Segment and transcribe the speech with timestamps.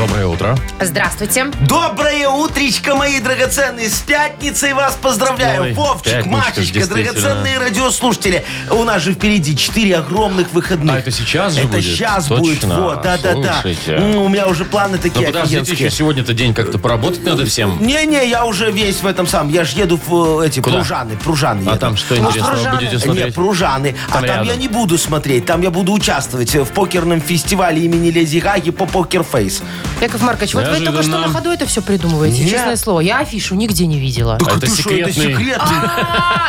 [0.00, 0.56] Доброе утро.
[0.80, 1.48] Здравствуйте.
[1.68, 3.90] Доброе утречко, мои драгоценные.
[3.90, 5.60] С пятницей вас поздравляю.
[5.62, 7.12] Ой, Вовчик, пятничка, Машечка, действительно.
[7.12, 8.44] драгоценные радиослушатели.
[8.70, 10.94] У нас же впереди 4 огромных выходных.
[10.96, 11.84] А это сейчас же Это будет?
[11.84, 12.40] сейчас Точно.
[12.44, 12.64] будет.
[12.64, 13.52] Вот, да-да-да.
[13.60, 13.92] Слушайте.
[13.92, 15.86] М, У меня уже планы Ну такие подождите, офигенские.
[15.88, 17.76] еще сегодня-то день как-то поработать надо всем.
[17.84, 19.52] Не-не, я уже весь в этом самом.
[19.52, 20.76] Я же еду в э, эти Куда?
[20.76, 21.16] пружаны.
[21.18, 21.78] Пружаны А еду.
[21.78, 22.76] там что Ну, интересного Пружаны.
[22.76, 23.34] будете Нет, смотреть?
[23.34, 23.94] пружаны.
[24.08, 24.46] а Там там рядом.
[24.46, 25.44] я не буду смотреть.
[25.44, 29.62] Там я буду участвовать в покерном фестивале имени Леди Гаги по покерфейс.
[30.00, 31.26] Яков Маркович, вот вы только что Неожиданно.
[31.26, 32.50] на ходу это все придумываете, Нет.
[32.50, 33.00] честное слово.
[33.00, 34.38] Я афишу нигде не видела.
[34.40, 35.12] А это ты что, это секретный.
[35.12, 35.76] секретный.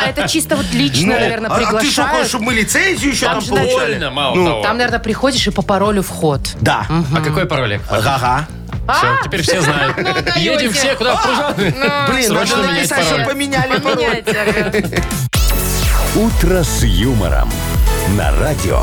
[0.02, 2.28] А, это чисто вот лично, Ну, наверное, а- А ты что, хочешь, приглашают.
[2.28, 3.92] чтобы мы лицензию еще Там там же, наверное, получали?
[3.92, 4.62] Больно, мало Ну, того.
[4.62, 6.40] Там, наверное, приходишь и по паролю вход.
[6.60, 6.86] Да.
[7.14, 7.78] А какой пароль?
[7.90, 8.46] Ага.
[8.94, 9.96] Все, теперь все знают.
[9.98, 10.42] ну, даете.
[10.44, 11.74] Едем все куда в Пружаны.
[12.10, 13.20] Блин, Срочно надо менять написать, пароль.
[13.22, 13.96] что поменяли пароль.
[13.96, 15.02] Поменяйте, ага.
[16.14, 17.50] «Утро с юмором»
[18.16, 18.82] на радио.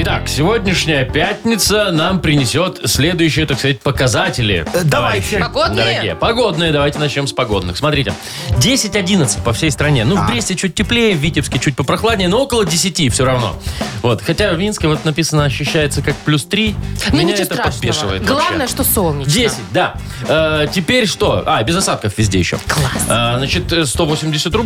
[0.00, 4.64] Итак, сегодняшняя пятница нам принесет следующие, так сказать, показатели.
[4.72, 5.38] Э, давайте.
[5.38, 5.84] товарищи Погодные?
[5.84, 6.14] Дорогие.
[6.14, 6.72] Погодные.
[6.72, 7.76] Давайте начнем с погодных.
[7.76, 8.14] Смотрите.
[8.50, 10.04] 10-11 по всей стране.
[10.04, 13.56] Ну, в Бресте чуть теплее, в Витебске чуть попрохладнее, но около 10 все равно.
[14.02, 14.22] Вот.
[14.22, 16.76] Хотя в Минске вот написано ощущается как плюс 3.
[17.10, 17.72] Ну, Меня ничего это страшного.
[17.72, 18.74] подпешивает Главное, вообще.
[18.74, 19.32] что солнечно.
[19.32, 19.94] 10, да.
[20.28, 21.42] Э, теперь что?
[21.44, 22.58] А, без осадков везде еще.
[22.68, 23.38] Класс.
[23.38, 24.62] значит, э, 180 у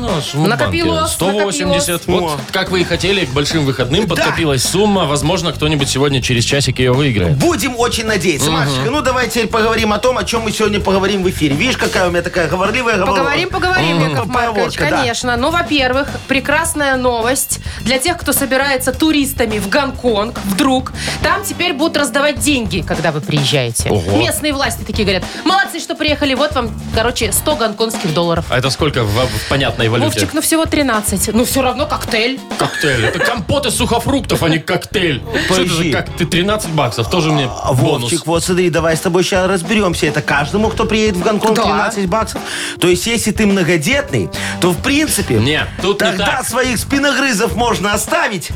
[0.00, 0.64] нас в Мудбанке.
[0.64, 2.08] Накопилось, 180.
[2.08, 2.32] накопилось.
[2.32, 5.04] Вот как вы и хотели, к большим выходным подкопилась сумма.
[5.04, 7.36] Возможно, кто-нибудь сегодня через часик ее выиграет.
[7.36, 8.50] Будем очень надеяться.
[8.50, 11.54] Машечка, ну давай теперь поговорим о том, о чем мы сегодня поговорим в эфире.
[11.54, 14.00] Видишь, какая у меня такая говорливая говор- Поговорим, поговорим.
[14.00, 14.96] Яков Маркович, Поговорка, да.
[15.02, 15.36] конечно.
[15.36, 20.92] Ну, во-первых, прекрасная новость для тех, кто собирается туристами в Гонконг вдруг.
[21.22, 23.90] Там теперь будут раздавать деньги, когда вы приезжаете.
[23.90, 24.16] Ого.
[24.18, 28.46] Местные власти такие говорят, молодцы, что приехали, вот вам, короче, 100 гонконгских долларов.
[28.48, 30.08] А это сколько в, в понятной валюте?
[30.08, 31.34] Вовчик, ну всего 13.
[31.34, 32.40] Ну, все равно коктейль.
[32.58, 33.04] Коктейль.
[33.04, 35.22] Это компот из сухофруктов, а не коктейль.
[35.46, 37.10] Что это за как ты 13 баксов?
[37.10, 38.02] Тоже мне А, бонус.
[38.10, 40.06] Вовчик, вот смотри, давай с тобой сейчас разберемся.
[40.06, 41.62] Это каждому, кто приедет в Гонконг, Да.
[41.64, 42.40] 13 баксов.
[42.80, 44.30] То есть, если ты многодетный,
[44.60, 45.34] то в принципе...
[45.34, 46.46] Не, тут не Тогда так.
[46.46, 48.50] своих спиногрызов можно оставить.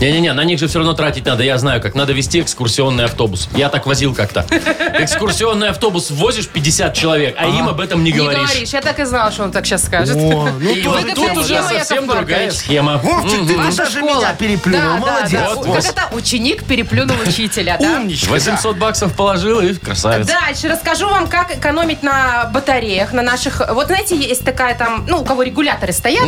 [0.00, 1.42] Не-не-не, на них же все равно тратить надо.
[1.44, 3.48] Я знаю, как надо вести экскурсионный автобус.
[3.54, 4.44] Я так возил как-то.
[4.98, 8.42] Экскурсионный автобус возишь 50 человек, а им об этом не Не говоришь.
[8.48, 8.68] говоришь.
[8.70, 10.16] Я так и знала, что он так сейчас скажет.
[10.16, 12.98] О, ну И тоже вот тут уже Яков совсем другая схема.
[12.98, 14.18] Вовчик, ты Ваша даже школа.
[14.18, 14.80] меня переплюнул.
[14.82, 15.31] Да, Молодец.
[15.32, 15.48] Да.
[15.54, 15.84] Вот, Как вот.
[15.84, 17.96] это ученик переплюнул учителя, да?
[17.96, 18.30] Умничка.
[18.30, 20.26] 800 баксов положил и красавец.
[20.26, 23.62] Дальше расскажу вам, как экономить на батареях, на наших...
[23.72, 26.24] Вот знаете, есть такая там, ну, у кого регуляторы стоят,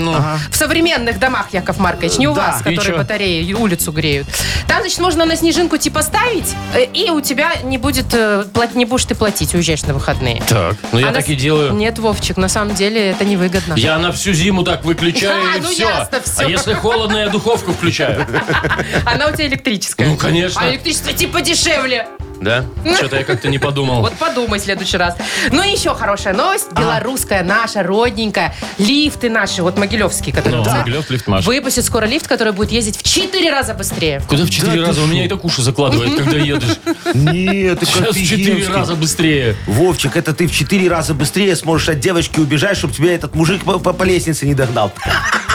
[0.51, 2.97] в современных домах, Яков Маркович, не у Да, вас, которые чё?
[2.97, 4.27] батареи улицу греют.
[4.67, 8.75] Там, значит, можно на снежинку типа ставить, э, и у тебя не будет, э, плат-
[8.75, 10.43] не будешь ты платить, уезжаешь на выходные.
[10.49, 11.73] Так, ну я А на так с- и делаю.
[11.75, 13.75] Нет, Вовчик, на самом деле это невыгодно.
[13.75, 15.89] Я на всю зиму так выключаю А, и ну все.
[15.89, 16.47] ясно всё.
[16.47, 18.27] А если холодно, я духовку включаю.
[19.07, 20.09] Она у тебя электрическая.
[20.09, 20.61] Ну, конечно.
[20.63, 22.09] А электричество типа дешевле.
[22.41, 22.65] Да?
[22.97, 24.01] Что-то я как-то не подумал.
[24.03, 25.17] Вот подумай в следующий раз.
[25.51, 26.71] Ну и еще хорошая новость.
[26.73, 28.55] Белорусская, наша, родненькая.
[28.79, 30.59] Лифты наши, вот могилевские, которые...
[30.59, 30.77] Ну, Да.
[30.77, 31.45] Могилев, лифт Маш.
[31.47, 34.21] Выпустят скоро лифт, который будет ездить в 4 раза быстрее.
[34.29, 35.03] Куда в четыре раза?
[35.03, 36.77] У меня и так уши закладывает, когда едешь.
[37.15, 39.57] Нет, ты Сейчас в четыре раза быстрее.
[39.67, 43.65] Вовчик, это ты в четыре раза быстрее сможешь от девочки убежать, чтобы тебя этот мужик
[43.65, 44.93] по, по- по лестнице не догнал.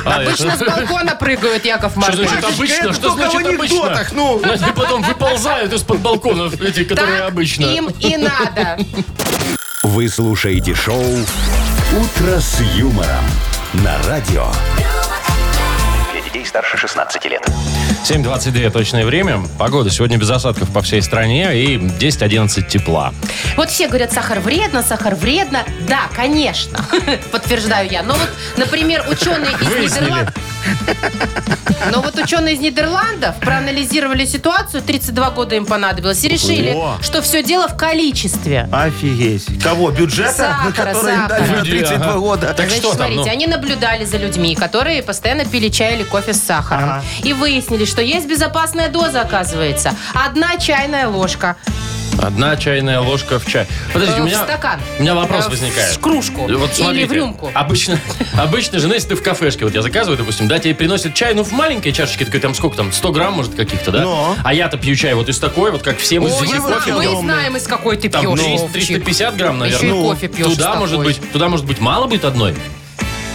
[0.06, 2.30] А, Обычно это- с балкона прыгают, Яков Что Маркович.
[2.30, 2.74] значит обычно?
[2.74, 3.76] это Что только в значит обычно?
[3.84, 4.42] анекдотах, ну.
[4.44, 7.66] Они потом выползают из-под балконов, эти, которые Так обычно.
[7.66, 8.78] им и надо.
[9.84, 13.26] Вы слушаете шоу «Утро с юмором»
[13.74, 14.48] на радио.
[16.12, 17.46] Для детей старше 16 лет.
[18.04, 19.42] 7.22 точное время.
[19.58, 23.14] Погода сегодня без осадков по всей стране и 10-11 тепла.
[23.56, 25.64] Вот все говорят, сахар вредно, сахар вредно.
[25.88, 26.80] Да, конечно,
[27.32, 28.02] подтверждаю я.
[28.04, 29.94] Но вот, например, ученые из.
[29.96, 30.34] Нидерландов...
[31.92, 36.98] Но вот ученые из Нидерландов проанализировали ситуацию, 32 года им понадобилось, и решили, О.
[37.02, 38.68] что все дело в количестве.
[38.72, 39.46] Офигеть.
[39.64, 39.90] Кого?
[39.92, 40.34] Бюджета?
[40.34, 41.66] Сахара, который им дали на сахара.
[41.66, 42.20] 32 Ага.
[42.20, 42.48] года.
[42.48, 43.32] Так Значит, что там, смотрите, ну?
[43.32, 46.90] они наблюдали за людьми, которые постоянно пили чай или кофе с сахаром.
[46.90, 47.04] Ага.
[47.24, 49.94] И выяснили, что есть безопасная доза, оказывается.
[50.14, 51.56] Одна чайная ложка.
[52.22, 53.66] Одна чайная ложка в чай.
[53.94, 54.80] Подождите, Э, у в меня, стакан.
[54.98, 55.98] у меня вопрос Э, в возникает.
[56.00, 56.42] кружку.
[56.42, 57.50] Вот Или смотрите, в рюмку.
[57.54, 57.98] Обычно,
[58.38, 61.44] обычно же, если ты в кафешке, вот я заказываю, допустим, да, тебе приносят чай, ну,
[61.46, 64.02] в маленькой чашечке, такой, там, сколько там, 100 грамм, может, каких-то, да?
[64.02, 64.36] Но.
[64.44, 66.60] А я-то пью чай вот из такой, вот как все мы здесь кофе.
[66.94, 67.20] мы темный.
[67.22, 68.72] знаем, из какой ты Там пьешь, 300, Вовчик.
[68.74, 70.00] 350 грамм, Еще наверное.
[70.02, 72.54] и кофе пьешь Туда, может быть, туда, может быть, мало будет одной?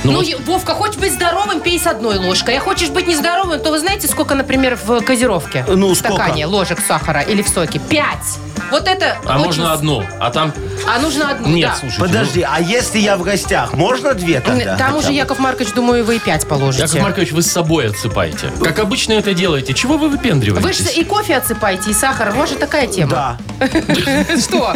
[0.04, 2.58] Ну, вот- и- Вовка, хочешь быть здоровым, пей с одной ложкой.
[2.58, 5.64] А хочешь быть нездоровым, то вы знаете, сколько, например, в газировке?
[5.66, 7.78] Ну, в стакане ложек сахара или в соке?
[7.78, 8.38] Пять.
[8.70, 10.52] Вот это А очень можно одну, а там...
[10.86, 11.76] А нужно одну, Нет, да.
[11.76, 12.00] слушайте.
[12.00, 14.76] Подожди, а если я в гостях, можно две тогда?
[14.76, 15.14] Там уже, бы?
[15.14, 16.82] Яков Маркович, думаю, вы и пять ну, положите.
[16.84, 18.50] Яков Маркович, вы с собой отсыпаете.
[18.62, 19.74] Как обычно это делаете.
[19.74, 20.96] Чего вы Вы же выпендриваетесь?
[20.96, 22.32] и кофе отсыпаете, и сахар.
[22.32, 23.38] Может, такая тема?
[23.60, 23.68] Да.
[24.40, 24.74] Что?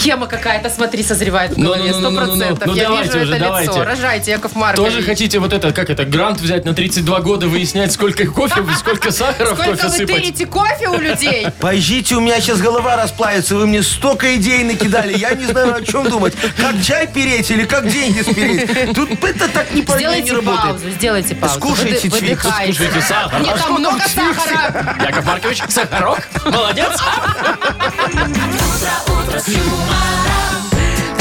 [0.00, 2.26] Схема какая-то, смотри, созревает в Ну, голове, ну, ну, сто ну, ну.
[2.38, 2.74] процентов.
[2.74, 3.70] Я давайте вижу уже, это давайте.
[3.72, 3.84] лицо.
[3.84, 4.92] Рожайте, Яков Маркович.
[4.92, 9.10] Тоже хотите вот это, как это, грант взять на 32 года, выяснять, сколько кофе, сколько
[9.10, 10.16] сахара в Сколько кофе вы сыпать?
[10.16, 11.48] тырите кофе у людей?
[11.60, 13.56] Пойдите, у меня сейчас голова расплавится.
[13.56, 15.18] Вы мне столько идей накидали.
[15.18, 16.32] Я не знаю, о чем думать.
[16.56, 18.94] Как чай переть или как деньги спереть.
[18.94, 20.62] Тут это так не, Сделайте работает.
[20.62, 21.54] паузу, сделайте паузу.
[21.58, 23.42] Скушайте Выды- Твикс, скушайте сахар.
[23.42, 24.96] Нет, А там много сахара.
[25.04, 26.92] Яков Маркович, сахарок, молодец.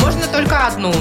[0.02, 0.94] Можно только одну.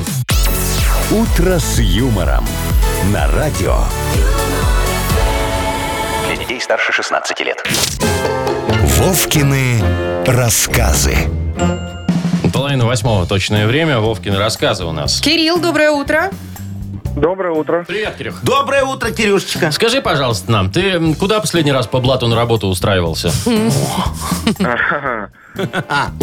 [1.10, 2.46] «Утро с юмором»
[3.12, 3.78] на радио.
[6.26, 7.64] Для детей старше 16 лет.
[8.98, 9.82] Вовкины
[10.26, 11.16] рассказы.
[12.52, 13.98] Половина восьмого точное время.
[14.00, 15.20] Вовкины рассказы у нас.
[15.20, 16.30] Кирилл, доброе утро.
[17.16, 17.84] Доброе утро.
[17.86, 18.42] Привет, Кирюх.
[18.42, 19.70] Доброе утро, Кирюшечка.
[19.70, 23.30] Скажи, пожалуйста, нам, ты куда последний раз по блату на работу устраивался?
[23.46, 23.70] Не,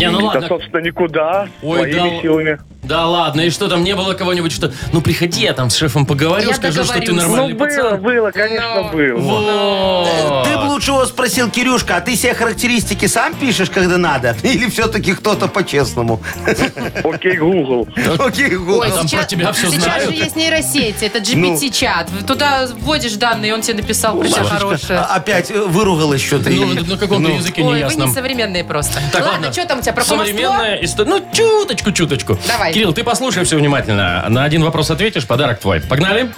[0.10, 0.48] ну Да, ладно.
[0.48, 1.48] собственно, никуда.
[1.62, 2.60] Ой, да силами.
[2.89, 4.74] Да ладно, и что там, не было кого-нибудь, что...
[4.94, 7.21] Ну, приходи, я там с шефом поговорю, Я скажу, что ты договорюсь.
[7.30, 8.01] нормальный Ну, было, пацан.
[8.01, 8.89] было, конечно, Но.
[8.89, 9.15] было.
[9.19, 10.44] Вот.
[10.47, 14.36] Ты бы лучше его спросил, Кирюшка, а ты себе характеристики сам пишешь, когда надо?
[14.44, 16.19] Или все-таки кто-то по-честному?
[17.03, 17.88] Окей, Google.
[18.18, 18.80] Окей, Google.
[18.80, 20.06] Ой, там про тебя все сейчас знают.
[20.09, 22.07] же есть нейросети, это GPT-чат.
[22.25, 24.97] Туда вводишь данные, он тебе написал про тебя хорошее.
[24.97, 26.50] А- Опять э, выругалась что-то.
[26.50, 28.09] Ну, или- на каком-то языке Ой, вы неясном.
[28.09, 29.00] несовременные просто.
[29.13, 30.03] Так, ладно, что там у тебя про?
[30.03, 31.09] Современная история.
[31.09, 32.35] Ну, чуточку, чуточку.
[32.47, 32.79] Давай.
[32.80, 34.26] Кирилл, ты послушай все внимательно.
[34.30, 35.81] На один вопрос ответишь, подарок твой.
[35.81, 36.31] Погнали?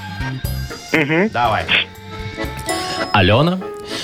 [1.32, 1.66] Давай.
[3.14, 3.60] Алена.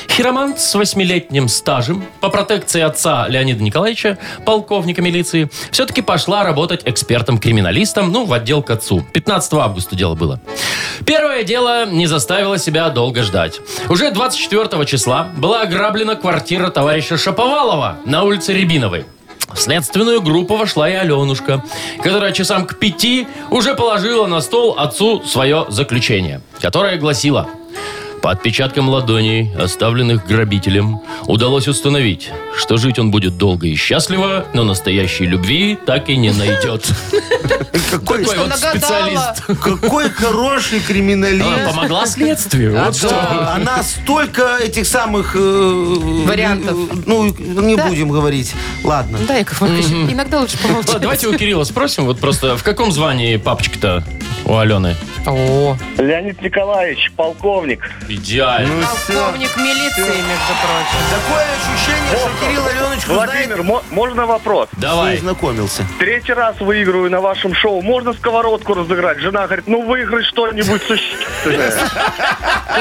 [0.07, 8.11] Хиромант с восьмилетним стажем по протекции отца Леонида Николаевича, полковника милиции, все-таки пошла работать экспертом-криминалистом,
[8.11, 9.03] ну, в отдел к отцу.
[9.13, 10.39] 15 августа дело было.
[11.07, 13.61] Первое дело не заставило себя долго ждать.
[13.89, 19.05] Уже 24 числа была ограблена квартира товарища Шаповалова на улице Рябиновой.
[19.57, 21.63] В следственную группу вошла и Аленушка,
[22.03, 27.49] которая часам к пяти уже положила на стол отцу свое заключение, которое гласило
[28.27, 34.65] по отпечаткам ладоней, оставленных грабителем, удалось установить, что жить он будет долго и счастливо, но
[34.65, 36.85] настоящей любви так и не найдет.
[37.89, 39.33] Какой, Такой вот нагадала.
[39.37, 39.61] специалист.
[39.61, 41.45] какой хороший криминалист.
[41.47, 42.77] Она помогла следствию.
[42.83, 43.07] Вот что.
[43.11, 45.33] Да, она столько этих самых...
[45.33, 46.75] э, Вариантов.
[47.05, 47.87] Ну, не Да.
[47.87, 48.53] будем говорить.
[48.83, 49.19] Ладно.
[49.25, 51.01] Да, Яков Маркович, иногда лучше Ладно, помолчать.
[51.01, 54.03] давайте у Кирилла спросим, вот просто в каком звании папочка-то
[54.43, 54.97] у Алены?
[55.29, 57.83] О, Леонид Николаевич, полковник.
[58.07, 58.85] Идеально.
[59.07, 61.03] полковник милиции, между прочим.
[61.11, 64.69] Такое ощущение, что Кирилл Аленочку Владимир, знает, мо- можно вопрос?
[64.77, 65.17] Давай.
[65.17, 65.83] знакомился.
[65.99, 67.81] Третий раз выигрываю на вашем шоу.
[67.81, 69.19] Можно сковородку разыграть?
[69.19, 71.73] Жена говорит, ну выиграй что-нибудь существенное.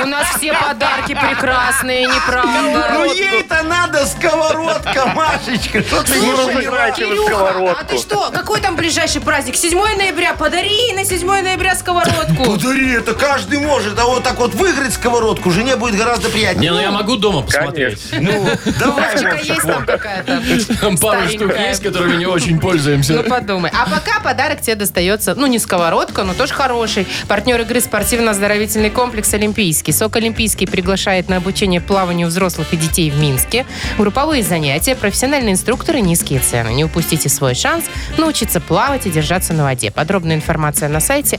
[0.04, 3.04] У нас все подарки прекрасные, Ну неправда.
[3.12, 5.82] ей-то надо сковородка, Машечка.
[5.82, 6.62] Что ты не Ну, вы
[6.94, 7.80] Кирюха, сковородку.
[7.80, 8.30] а ты что?
[8.30, 9.56] Какой там ближайший праздник?
[9.56, 10.34] 7 ноября.
[10.34, 12.35] Подари ей на 7 ноября сковородку.
[12.44, 13.98] Подари, это каждый может.
[13.98, 16.72] А вот так вот выиграть сковородку жене будет гораздо Не, приятнее.
[16.72, 17.98] ну я могу дома посмотреть.
[18.12, 18.46] Ну,
[18.78, 20.40] давай, Вовчик, есть там какая-то
[20.80, 21.68] Там пару штук старенькая.
[21.68, 23.22] есть, которыми не очень Ну, пользуемся.
[23.22, 23.70] подумай.
[23.74, 27.06] А пока подарок тебе достается, ну, не сковородка, но тоже хороший.
[27.28, 29.92] Партнер игры спортивно-оздоровительный комплекс «Олимпийский».
[29.92, 33.66] СОК «Олимпийский» приглашает на обучение плаванию взрослых и детей в Минске.
[33.98, 36.70] Групповые занятия, профессиональные инструкторы, низкие цены.
[36.70, 37.84] Не упустите свой шанс
[38.16, 39.90] научиться плавать и держаться на воде.
[39.90, 41.38] Подробная информация на сайте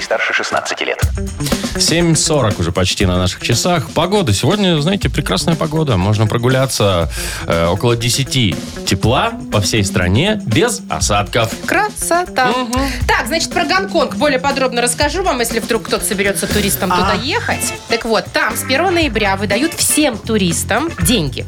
[0.00, 1.02] Детей старше 16 лет.
[1.74, 3.90] 7.40 уже почти на наших часах.
[3.90, 4.32] Погода.
[4.32, 5.96] Сегодня, знаете, прекрасная погода.
[5.96, 7.10] Можно прогуляться
[7.46, 11.52] э, около 10 тепла по всей стране без осадков.
[11.66, 12.52] Красота.
[13.06, 17.72] Так, значит, про Гонконг более подробно расскажу вам, если вдруг кто-то соберется туристам туда ехать.
[17.88, 21.46] Так вот, там с 1 ноября выдают всем туристам деньги.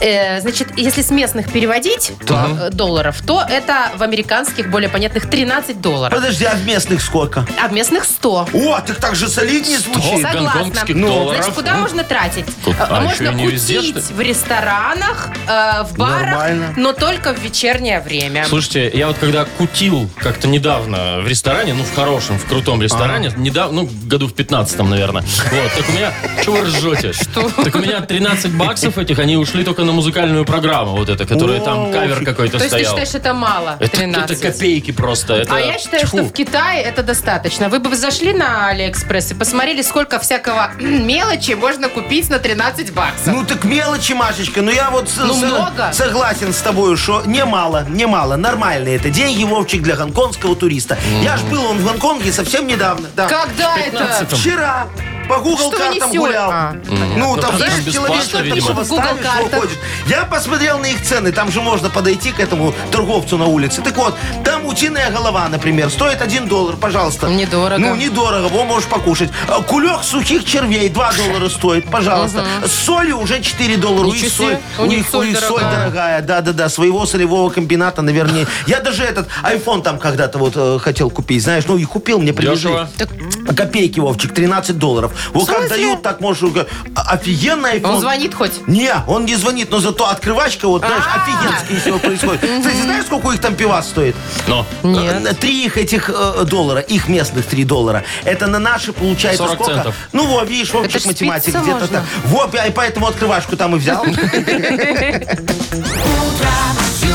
[0.00, 5.80] Э, значит, если с местных переводить э, долларов, то это в американских, более понятных, 13
[5.80, 6.14] долларов.
[6.14, 7.46] Подожди, а в местных сколько?
[7.62, 8.48] А в местных 100.
[8.52, 10.22] О, так так же солиднее звучит.
[10.22, 10.40] Согласна.
[10.62, 11.36] гонконгских Ну, долларов.
[11.42, 12.46] Значит, куда можно тратить?
[12.64, 14.14] Тут- а, можно еще и не везде, кутить что ли?
[14.16, 16.74] в ресторанах, э, в барах, Нормально.
[16.76, 18.44] но только в вечернее время.
[18.48, 23.32] Слушайте, я вот когда кутил как-то недавно в ресторане, ну, в хорошем, в крутом ресторане,
[23.36, 25.22] недавно, ну, году в 15 наверное.
[25.22, 26.12] Вот, так у меня...
[26.44, 27.12] Чего вы ржете?
[27.12, 27.50] Что?
[27.50, 31.60] Так у меня 13 баксов этих, они ушли только на музыкальную программу вот это, которая
[31.60, 32.92] там кавер какой-то То есть ты стоял.
[32.92, 33.76] считаешь, это мало?
[33.80, 34.30] Это, 13?
[34.42, 35.34] это копейки просто.
[35.34, 36.16] Это, А я считаю, тьфу.
[36.18, 37.68] что в Китае это достаточно.
[37.76, 43.26] Вы бы зашли на Алиэкспресс и посмотрели, сколько всякого мелочи можно купить на 13 баксов.
[43.34, 44.62] Ну так мелочи, Машечка.
[44.62, 45.92] Ну я вот Ну, с- много.
[45.92, 48.36] согласен с тобой, что немало, немало.
[48.36, 49.10] Нормально это.
[49.10, 50.96] Деньги, Вовчик, для гонконгского туриста.
[51.22, 53.10] Я ж был он в Гонконге совсем недавно.
[53.14, 53.28] Да.
[53.28, 54.04] Когда это?
[54.04, 54.38] 15-м.
[54.38, 54.86] Вчера.
[55.28, 56.18] По Google Что картам несете?
[56.18, 56.50] гулял.
[56.50, 56.76] А,
[57.16, 58.68] ну, там, там знаешь, бесплатно, человечек видимо.
[58.68, 59.60] Google ставишь, что картах.
[59.60, 59.76] хочешь.
[60.06, 61.32] Я посмотрел на их цены.
[61.32, 63.82] Там же можно подойти к этому торговцу на улице.
[63.82, 64.14] Так вот,
[64.44, 67.28] там утиная голова, например, стоит 1 доллар, пожалуйста.
[67.28, 67.78] Недорого.
[67.78, 69.30] Ну, недорого, во, можешь покушать.
[69.48, 72.44] А, Кулек сухих червей 2 доллара стоит, пожалуйста.
[72.64, 74.06] С солью уже 4 доллара.
[74.06, 74.46] У Ничего них себе.
[74.46, 75.78] соль, У у них них соль у них соль дорогая.
[75.80, 76.22] дорогая.
[76.22, 78.46] Да-да-да, своего солевого комбината, наверное.
[78.66, 82.32] Я даже этот iPhone там когда-то вот э, хотел купить, знаешь, ну и купил, мне.
[82.32, 82.88] Дешево.
[82.96, 83.08] Так
[83.54, 85.12] Копейки, Вовчик, 13 долларов.
[85.32, 86.50] Вот как дают, так можешь...
[86.56, 87.94] э, Офигенно iPhone.
[87.94, 88.66] он звонит хоть?
[88.66, 91.22] Не, он не звонит, но зато открывачка, вот, знаешь, А.
[91.22, 92.40] офигенское всего происходит.
[92.40, 94.16] Кстати, знаешь, сколько их там пивас стоит?
[94.46, 94.66] Но.
[94.82, 95.26] Нет.
[95.26, 98.04] Э, Три их этих э, доллара, их местных 3 доллара.
[98.24, 99.74] Это на наши получается 40 сколько?
[99.74, 99.94] центов.
[100.12, 101.98] Ну, вот, видишь, Вовчик, ж математик спиться где-то можно.
[101.98, 102.04] так.
[102.24, 104.04] Вот, я и поэтому открывашку там и взял.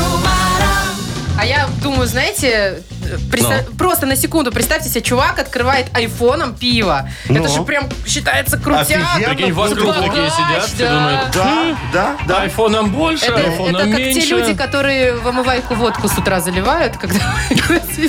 [1.42, 2.82] А я думаю, знаете,
[3.28, 7.08] представь- просто на секунду представьте себе, чувак открывает айфоном пиво.
[7.24, 7.48] Это Ну.
[7.48, 8.82] же прям считается крутяк.
[9.16, 9.34] Офигенно.
[9.34, 10.94] Прикинь, вокруг такие сидят, все да.
[10.94, 12.42] думают, Да, да, да.
[12.42, 14.20] айфоном больше, Это, это айфоном как меньше.
[14.20, 17.18] те люди, которые в омывайку водку с утра заливают, когда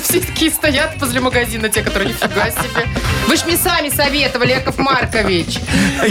[0.00, 2.86] все такие стоят возле магазина, те, которые нифига себе.
[3.28, 5.58] Вы ж мне сами советовали, Яков Маркович,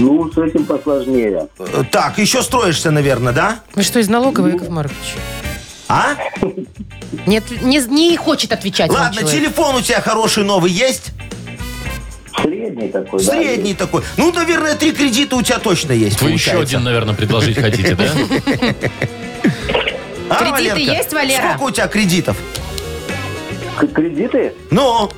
[0.04, 1.48] Ну, с этим посложнее.
[1.92, 3.60] Так, еще строишься, наверное, да?
[3.74, 5.16] Вы что, из налоговой, Яков Маркович?
[5.88, 6.16] А?
[7.26, 9.40] Нет, не, не хочет отвечать вам Ладно, человек.
[9.40, 11.12] телефон у тебя хороший новый есть?
[12.42, 13.32] Средний такой, да.
[13.32, 14.02] Средний такой.
[14.18, 16.22] Ну, наверное, три кредита у тебя точно есть.
[16.22, 16.76] Вы еще получается.
[16.78, 18.06] один, наверное, предложить хотите, да?
[20.30, 20.80] А, Кредиты Валерка?
[20.80, 21.50] есть, Валера?
[21.50, 22.38] Сколько у тебя кредитов?
[23.78, 24.54] К- Кредиты?
[24.72, 25.12] Ну,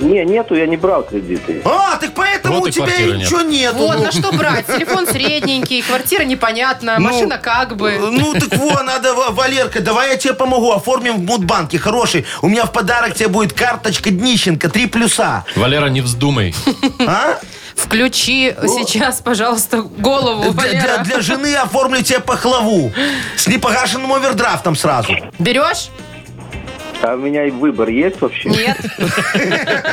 [0.00, 1.60] Не, нету, я не брал кредиты.
[1.64, 3.26] а, так поэтому Вот у тебя квартиры нет.
[3.26, 3.76] ничего нету.
[3.78, 4.04] Вот, ну.
[4.04, 4.66] на что брать?
[4.66, 7.98] Телефон средненький, квартира непонятная, Ну, машина как бы.
[8.00, 10.72] Ну, так вот, надо, Ва- Валерка, давай я тебе помогу.
[10.72, 12.24] Оформим в Мудбанке, хороший.
[12.42, 15.44] У меня в подарок тебе будет карточка Днищенко, три плюса.
[15.56, 16.54] Валера, не вздумай.
[17.06, 17.38] А?
[17.76, 21.04] Включи сейчас, пожалуйста, голову, Для, для- Валера.
[21.04, 22.92] для жены оформлю тебе пахлаву.
[23.36, 25.12] С непогашенным овердрафтом сразу.
[25.38, 25.88] Берешь?
[27.02, 28.50] А у меня и выбор есть вообще?
[28.50, 28.76] Нет.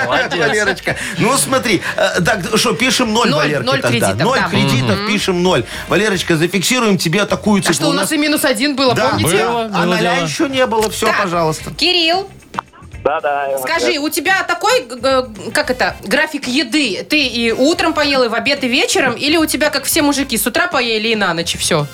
[0.06, 0.40] Молодец.
[0.40, 3.90] Валерочка, ну смотри, э, так что, пишем ноль, Ноль, Валерке ноль тогда.
[4.08, 4.50] кредитов, ноль да.
[4.50, 5.64] кредитов, пишем ноль.
[5.88, 7.72] Валерочка, зафиксируем тебе такую цифру.
[7.72, 9.38] А что, у нас и минус один было, Да, помните?
[9.38, 10.26] Было, а ноля дело.
[10.26, 10.90] еще не было.
[10.90, 11.24] Все, Так.
[11.24, 11.72] пожалуйста.
[11.74, 12.30] Кирилл,
[13.06, 13.58] Да, да.
[13.60, 14.86] скажи, у тебя такой,
[15.54, 17.06] как это, график еды?
[17.10, 19.14] Ты и утром поел, и в обед, и вечером?
[19.14, 21.88] Или у тебя, как все мужики, с утра поели и на ночь, и все?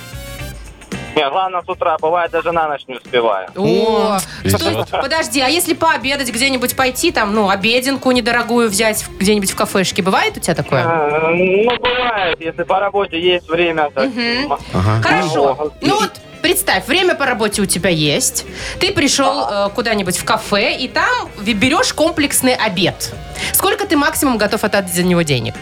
[1.15, 1.97] Не, главное с утра.
[1.99, 3.49] Бывает, даже на ночь не успеваю.
[3.55, 4.59] О, Везет.
[4.61, 9.51] то есть, подожди, а если пообедать где-нибудь пойти, там, ну, обеденку недорогую взять в- где-нибудь
[9.51, 10.83] в кафешке, бывает у тебя такое?
[10.83, 13.89] Э, Ну, бывает, если по работе есть время.
[13.93, 14.57] так, м,
[15.03, 15.71] Хорошо.
[15.81, 18.45] Ну, Ну вот, представь, время по работе у тебя есть.
[18.79, 23.13] Ты пришел э, куда-нибудь в кафе, и там ви- берешь комплексный обед.
[23.51, 25.55] Сколько ты максимум готов отдать за него денег?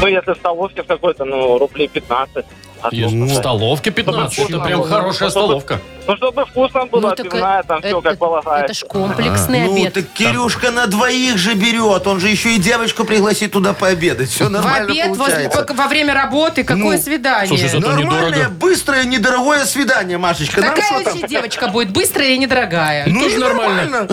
[0.00, 2.44] Ну, если в столовке в какой-то, ну, рублей 15.
[2.84, 4.50] А В столовке 15.
[4.50, 5.80] Это прям хорошая столовка.
[6.06, 8.64] Ну, чтобы вкусно было, Ну, так пивная, там все как полагается.
[8.66, 9.94] Это ж комплексный Ну, обед.
[9.94, 12.06] так Кирюшка на двоих же берет.
[12.06, 14.28] Он же еще и девочку пригласит туда пообедать.
[14.28, 15.66] Все В нормально обед возле- получается.
[15.74, 17.46] во время работы какое Ну, свидание?
[17.48, 18.50] слушай, зато Нормальное, недорого.
[18.50, 20.60] быстрое, недорогое свидание, Машечка.
[20.60, 21.04] Нам Такая что там?
[21.14, 23.04] вообще девочка будет быстрая и недорогая.
[23.06, 24.06] Ну, Тоже нормально.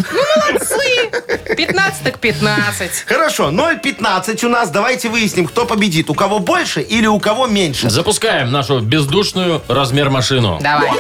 [0.48, 1.56] Молодцы!
[1.58, 3.04] 15 так 15.
[3.06, 4.70] Хорошо, 0,15 у нас.
[4.70, 6.10] Давайте выясним, кто победит.
[6.10, 7.90] У кого больше или у кого меньше.
[7.90, 10.60] Запускаем нашу бездушную размер машину.
[10.62, 10.92] Давай.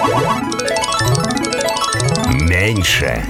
[2.27, 3.23] Меньше.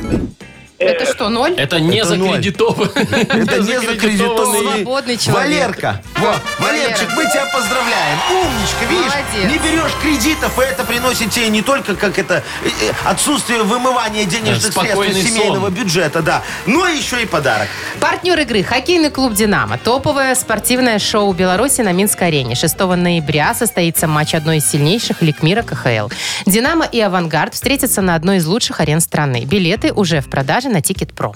[0.80, 1.54] Это что, ноль?
[1.58, 2.30] Это не Это ноль.
[2.30, 2.92] закредитованный.
[3.44, 4.74] Это не закредитованный.
[4.78, 5.68] Свободный человек.
[5.68, 6.02] Валерка.
[6.16, 6.38] Вот,
[7.00, 7.16] Валера.
[7.16, 8.20] мы тебя поздравляем.
[8.32, 9.14] Умничка, видишь?
[9.14, 9.52] Молодец.
[9.52, 14.26] Не берешь кредитов, и это приносит тебе не только как это э, э, отсутствие вымывания
[14.26, 15.74] денежных средств Спокойный из семейного сон.
[15.74, 17.68] бюджета, да, но еще и подарок.
[18.00, 19.78] Партнер игры– хоккейный клуб «Динамо».
[19.78, 22.56] Топовое спортивное шоу Беларуси на Минской арене.
[22.56, 26.10] 6 ноября состоится матч одной из сильнейших лиг мира КХЛ.
[26.46, 29.46] «Динамо» и «Авангард» встретятся на одной из лучших арен страны.
[29.46, 31.36] Билеты уже в продаже на Ticket.Pro.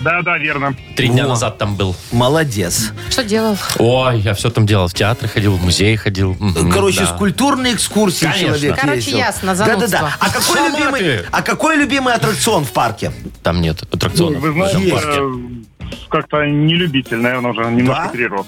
[0.00, 0.74] Да, да, верно.
[0.96, 1.30] Три дня Во.
[1.30, 1.94] назад там был.
[2.10, 2.92] Молодец.
[3.10, 3.56] Что делал?
[3.78, 4.88] Ой, я все там делал.
[4.88, 6.36] В театр ходил, в музей ходил.
[6.38, 7.06] Мгм, Короче, да.
[7.06, 8.46] с культурной экскурсии Конечно.
[8.58, 9.18] человек Короче, ездил.
[9.18, 9.88] ясно, занудство.
[9.88, 10.16] Да-да-да.
[10.18, 11.24] А какой, Сама любимый, ты.
[11.30, 13.12] а какой любимый аттракцион в парке?
[13.42, 14.40] Там нет аттракционов.
[14.42, 15.20] Вы в этом знаете, парке.
[15.20, 18.08] э, как-то не любитель, наверное, уже немножко Да?
[18.08, 18.46] перерос.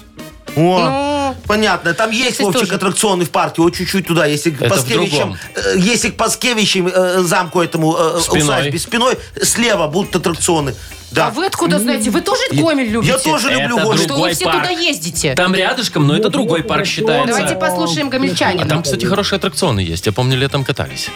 [0.55, 1.93] О, Ну, понятно.
[1.93, 2.75] Там есть, Вовчик, тоже.
[2.75, 3.61] аттракционы в парке.
[3.61, 4.25] Вот чуть-чуть туда.
[4.25, 8.43] Если к Паскевичам, э, если к Паскевичам э, замку этому э, Спиной.
[8.43, 10.73] усадьбе спиной, слева будут аттракционы.
[11.11, 11.27] Да.
[11.27, 12.09] а вы откуда знаете?
[12.09, 13.13] Вы тоже Гомель любите?
[13.13, 13.99] Я тоже люблю Гомель.
[14.03, 14.63] Что вы все парк.
[14.63, 15.33] туда ездите?
[15.35, 17.33] Там рядышком, но это другой парк считается.
[17.33, 18.67] Давайте послушаем А гомельчанина.
[18.67, 20.05] там, кстати, хорошие аттракционы есть.
[20.05, 21.09] Я помню, летом катались.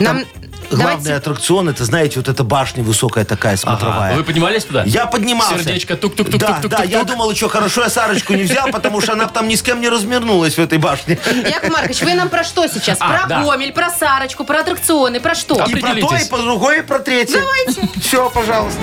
[0.00, 0.24] Нам...
[0.70, 1.14] Главный Давайте...
[1.14, 4.10] аттракцион, это, знаете, вот эта башня высокая такая, смотровая.
[4.10, 4.16] Ага.
[4.18, 4.82] Вы поднимались туда?
[4.84, 5.58] Я поднимался.
[5.58, 6.70] Сердечко тук-тук-тук-тук-тук-тук.
[6.70, 9.54] Да, да, я думал, еще хорошо я Сарочку не взял, потому что она там ни
[9.54, 11.18] с кем не размернулась в этой башне.
[11.48, 12.98] Яков Маркович, вы нам про что сейчас?
[13.06, 13.42] А, про да.
[13.42, 15.64] Гомель, про Сарочку, про аттракционы, про что?
[15.66, 17.38] И про то, и по другой, и про третье.
[17.38, 17.88] Давайте.
[18.00, 18.80] Все, пожалуйста.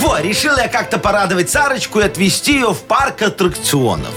[0.00, 4.14] Так вот, решил я как-то порадовать Сарочку и отвезти ее в парк аттракционов.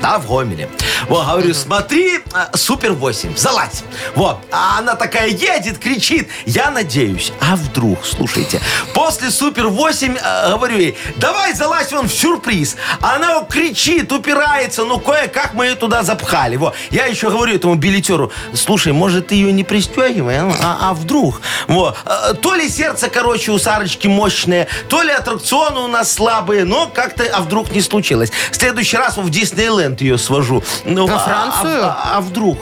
[0.00, 0.70] Да, в Гомеле.
[1.08, 3.84] Вот, говорю, смотри, а, Супер 8, залазь.
[4.14, 7.32] Вот, а она такая едет, кричит, я надеюсь.
[7.40, 8.60] А вдруг, слушайте,
[8.92, 12.76] после Супер 8, э, говорю ей, давай залазь вон в сюрприз.
[13.00, 16.56] А Она кричит, упирается, ну кое-как мы ее туда запхали.
[16.56, 20.94] Вот, я еще говорю этому билетеру, слушай, может, ты ее не пристегивай, а, а- а
[20.94, 21.40] вдруг?
[21.68, 26.64] Вот, э, то ли сердце, короче, у Сарочки мощное, то ли аттракционы у нас слабые,
[26.64, 28.30] но как-то, а вдруг не случилось.
[28.50, 30.62] В следующий раз в Диснейленд ее свожу.
[30.96, 31.84] Ну, Во а- Францию?
[31.84, 32.58] А, а- а вдруг?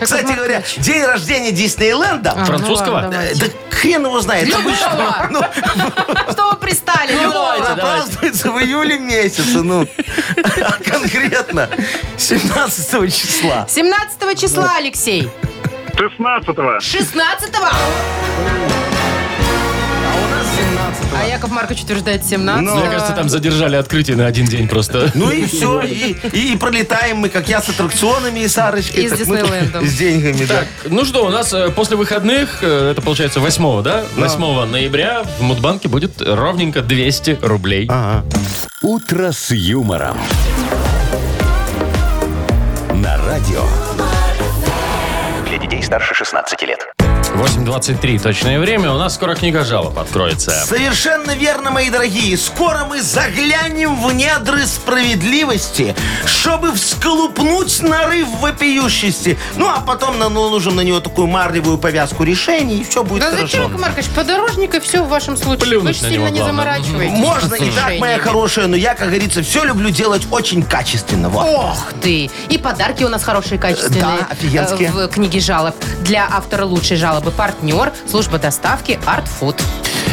[0.00, 2.32] Кстати говоря, день рождения Диснейленда...
[2.36, 3.00] А, Французского?
[3.00, 3.46] ну давайте.
[3.46, 4.54] Да хрен его знает.
[4.54, 5.40] обычно, ну,
[6.32, 7.14] Что вы пристали?
[7.20, 7.82] Ну, давайте, давайте.
[7.82, 9.86] празднуется в июле месяце, ну.
[10.62, 11.68] А Конкретно
[12.16, 13.66] 17 числа.
[13.68, 15.28] 17 числа, Алексей.
[15.96, 16.78] 16-го.
[16.78, 17.68] 16-го.
[21.14, 25.10] А Яков Маркович утверждает 17 Мне кажется, там задержали открытие на один день просто.
[25.14, 25.82] Ну и все.
[25.82, 29.04] И, и пролетаем мы, как я, с аттракционами и Сарочкой.
[29.04, 29.86] И с Диснейлендом.
[29.90, 30.60] С деньгами, да.
[30.60, 34.04] Так, ну что, у нас э, после выходных, э, это получается 8 да?
[34.16, 37.86] 8 ноября в Мудбанке будет ровненько 200 рублей.
[37.90, 38.24] Ага.
[38.82, 40.16] «Утро с юмором».
[42.94, 43.64] На радио.
[45.48, 46.99] Для детей старше 16 лет.
[47.34, 48.92] 8.23 точное время.
[48.92, 50.50] У нас скоро книга жалоб откроется.
[50.66, 52.36] Совершенно верно, мои дорогие.
[52.36, 55.94] Скоро мы заглянем в недры справедливости,
[56.26, 59.38] чтобы всколупнуть нарыв вопиющести.
[59.56, 63.46] Ну, а потом наложим на него такую марлевую повязку решений, и все будет Да хорошо.
[63.46, 65.66] зачем, Яков Маркович, подорожник и все в вашем случае.
[65.66, 66.64] Плюнуть Вы же на сильно него не главное.
[66.74, 67.18] заморачиваетесь.
[67.18, 71.28] Можно и так, моя хорошая, но я, как говорится, все люблю делать очень качественно.
[71.28, 71.46] Вот.
[71.48, 72.28] Ох ты!
[72.48, 74.00] И подарки у нас хорошие, качественные.
[74.02, 74.88] Да, офигенские.
[74.88, 75.74] э, В книге жалоб.
[76.02, 79.60] Для автора лучшей жалобы партнер, служба доставки Art Food.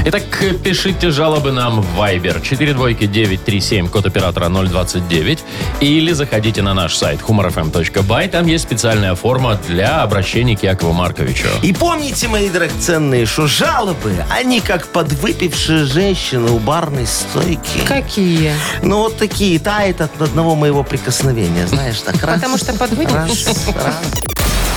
[0.05, 0.23] Итак,
[0.63, 5.43] пишите жалобы нам в Viber 42937, код оператора 029.
[5.81, 8.29] Или заходите на наш сайт humorfm.by.
[8.29, 11.47] Там есть специальная форма для обращения к Якову Марковичу.
[11.61, 17.85] И помните, мои драгоценные, что жалобы, они как подвыпившие женщины у барной стойки.
[17.85, 18.53] Какие?
[18.83, 22.35] Ну, вот такие, тает от одного моего прикосновения, знаешь, так раз.
[22.35, 23.47] Потому что подвыпившие?
[23.47, 24.36] раз, раз.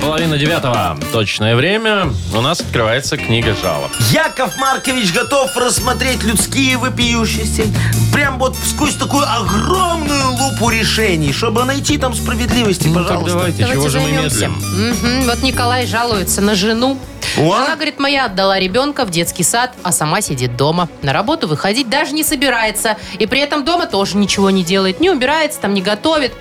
[0.00, 0.96] Половина девятого.
[1.12, 2.10] Точное время.
[2.34, 3.90] У нас открывается книга жалоб.
[4.12, 7.64] Яков Маркович готов рассмотреть людские вопиющести.
[8.12, 13.30] Прям вот сквозь такую огромную лупу решений, чтобы найти там справедливости, Ну так пожалуйста.
[13.32, 14.48] давайте, Давайте чего же мы займемся.
[14.48, 14.90] медлим?
[15.18, 15.22] Мгм.
[15.26, 16.98] Вот Николай жалуется на жену.
[17.38, 17.52] О.
[17.52, 20.88] Она, говорит, моя отдала ребенка в детский сад, а сама сидит дома.
[21.02, 22.96] На работу выходить даже не собирается.
[23.18, 25.00] И при этом дома тоже ничего не делает.
[25.00, 26.32] Не убирается, там не готовит.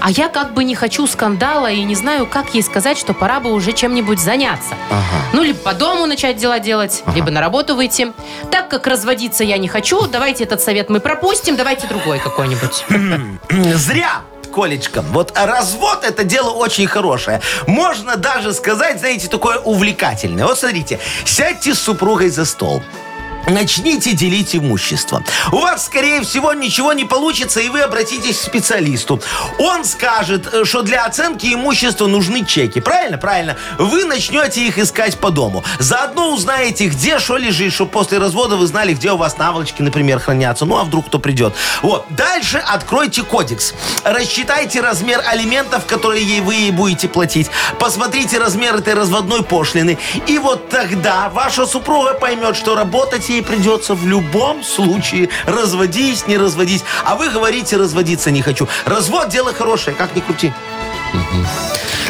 [0.00, 3.40] А я как бы не хочу скандала и не знаю, как ей сказать, что пора
[3.40, 4.76] бы уже чем-нибудь заняться.
[5.32, 8.12] Ну, либо по дому начать дела делать, либо на работу выйти.
[8.52, 12.84] Так как разводиться я не хочу, давайте этот совет мы пропустим, давайте другой какой-нибудь.
[13.74, 14.20] Зря!
[14.54, 17.40] Колечка, вот развод это дело очень хорошее.
[17.66, 20.46] Можно даже сказать, знаете, такое увлекательное.
[20.46, 22.82] Вот смотрите, сядьте с супругой за стол.
[23.46, 25.22] Начните делить имущество.
[25.50, 29.20] У вас, скорее всего, ничего не получится, и вы обратитесь к специалисту.
[29.58, 32.80] Он скажет, э, что для оценки имущества нужны чеки.
[32.80, 33.18] Правильно?
[33.18, 33.56] Правильно.
[33.78, 35.64] Вы начнете их искать по дому.
[35.80, 40.20] Заодно узнаете, где что лежит, чтобы после развода вы знали, где у вас наволочки, например,
[40.20, 40.64] хранятся.
[40.64, 41.54] Ну, а вдруг кто придет.
[41.82, 42.06] Вот.
[42.10, 43.74] Дальше откройте кодекс.
[44.04, 47.50] Рассчитайте размер алиментов, которые вы ей будете платить.
[47.78, 49.98] Посмотрите размер этой разводной пошлины.
[50.28, 55.28] И вот тогда ваша супруга поймет, что работать ей придется в любом случае.
[55.46, 56.84] Разводись, не разводись.
[57.04, 58.68] А вы говорите, разводиться не хочу.
[58.84, 60.52] Развод дело хорошее, как ни крути.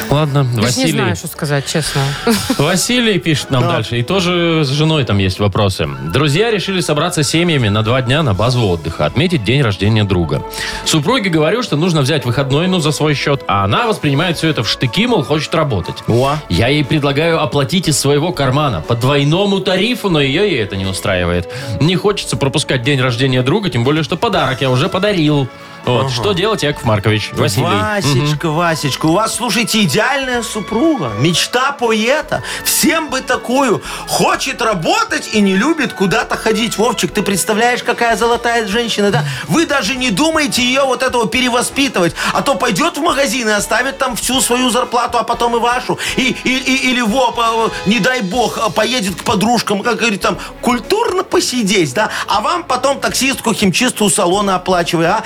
[0.09, 0.91] Ладно, Я ж не Василий.
[0.91, 2.01] знаю, что сказать, честно.
[2.57, 3.99] Василий пишет нам дальше.
[3.99, 5.87] И тоже с женой там есть вопросы.
[6.13, 10.43] Друзья решили собраться семьями на два дня на базу отдыха, отметить день рождения друга.
[10.85, 14.63] Супруге говорю, что нужно взять выходной, ну, за свой счет, а она воспринимает все это
[14.63, 15.95] в штыки, мол, хочет работать.
[16.07, 16.35] О.
[16.49, 20.85] Я ей предлагаю оплатить из своего кармана по двойному тарифу, но ее и это не
[20.85, 21.49] устраивает.
[21.81, 25.47] Не хочется пропускать день рождения друга, тем более, что подарок я уже подарил.
[25.85, 26.11] Вот.
[26.11, 27.31] Что делать, Яков Маркович?
[27.33, 27.65] Василий.
[27.65, 32.41] Васечка, Васечка, у вас, слушайте, идеальная супруга, мечта поэта.
[32.63, 33.81] Всем бы такую.
[34.07, 36.77] Хочет работать и не любит куда-то ходить.
[36.77, 39.25] Вовчик, ты представляешь, какая золотая женщина, да?
[39.47, 42.15] Вы даже не думаете ее вот этого перевоспитывать.
[42.33, 45.99] А то пойдет в магазин и оставит там всю свою зарплату, а потом и вашу.
[46.15, 51.23] И, и- и- или, во, не дай бог, поедет к подружкам, как говорит, там, культурно
[51.23, 52.09] посидеть, да?
[52.27, 55.23] А вам потом таксистку, химчистку салона оплачивай, а?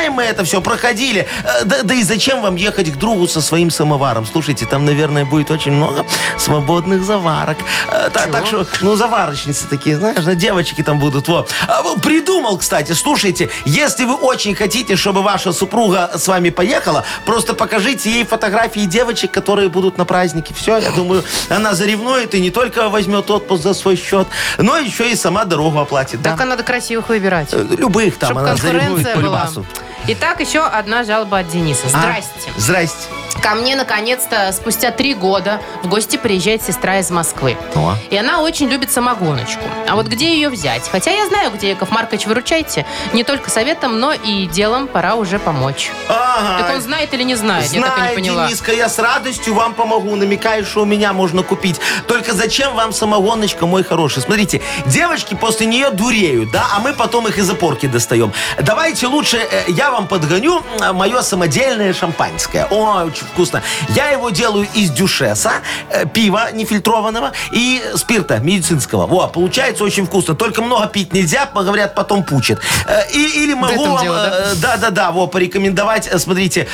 [0.00, 1.26] Знаем мы это все, проходили.
[1.44, 4.24] Э, Да, да и зачем вам ехать к другу со своим самоваром?
[4.24, 6.06] Слушайте, там, наверное, будет очень много
[6.38, 7.58] свободных заварок.
[7.88, 11.28] Э, та- Так, что, ну, заварочницы такие, знаешь, да, девочки там будут.
[11.28, 11.50] Вот.
[11.68, 17.52] А, Придумал, кстати, слушайте, если вы очень хотите, чтобы ваша супруга с вами поехала, просто
[17.52, 20.54] покажите ей фотографии девочек, которые будут на празднике.
[20.54, 25.10] Все, я думаю, она заревнует и не только возьмет отпуск за свой счет, но еще
[25.12, 26.22] и сама дорогу оплатит.
[26.22, 26.30] да.
[26.30, 27.48] Только надо красивых выбирать.
[27.52, 29.38] Э, Любых там Чтобы она заревнует конкуренция по была.
[29.40, 29.66] любасу.
[30.08, 31.86] Итак, еще одна жалоба от Дениса.
[31.86, 32.00] А?
[32.00, 32.52] Здрасте.
[32.56, 33.08] Здрасте.
[33.42, 37.56] Ко мне, наконец-то, спустя три года в гости приезжает сестра из Москвы.
[37.74, 37.94] О.
[38.10, 39.62] И она очень любит самогоночку.
[39.88, 40.86] А вот где ее взять?
[40.90, 42.84] Хотя я знаю, где, Яков Маркович, выручайте.
[43.14, 45.90] Не только советом, но и делом пора уже помочь.
[46.08, 46.64] Ага.
[46.64, 47.72] Так он знает или не знает?
[47.72, 48.46] я так и не Знаю, поняла.
[48.46, 50.16] Дениска, я с радостью вам помогу.
[50.16, 51.80] Намекаю, что у меня можно купить.
[52.06, 54.22] Только зачем вам самогоночка, мой хороший?
[54.22, 58.32] Смотрите, девочки после нее дуреют, да, а мы потом их из опорки достаем.
[58.60, 62.66] Давайте лучше э, я вам подгоню мое самодельное шампанское.
[62.70, 63.62] Ой, очень вкусно.
[63.90, 65.52] Я его делаю из дюшеса,
[65.90, 69.06] э, пива нефильтрованного и спирта медицинского.
[69.06, 70.34] Во, получается очень вкусно.
[70.34, 72.58] Только много пить нельзя, говорят, потом пучит.
[72.86, 74.02] Э, и- или могу вам...
[74.02, 74.38] дело, да?
[74.38, 76.68] э, да-да-да, вот, порекомендовать, смотрите,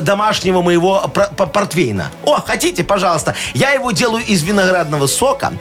[0.00, 1.00] домашнего моего
[1.52, 2.10] портвейна.
[2.24, 3.34] О, хотите, пожалуйста.
[3.54, 5.52] Я его делаю из виноградного сока,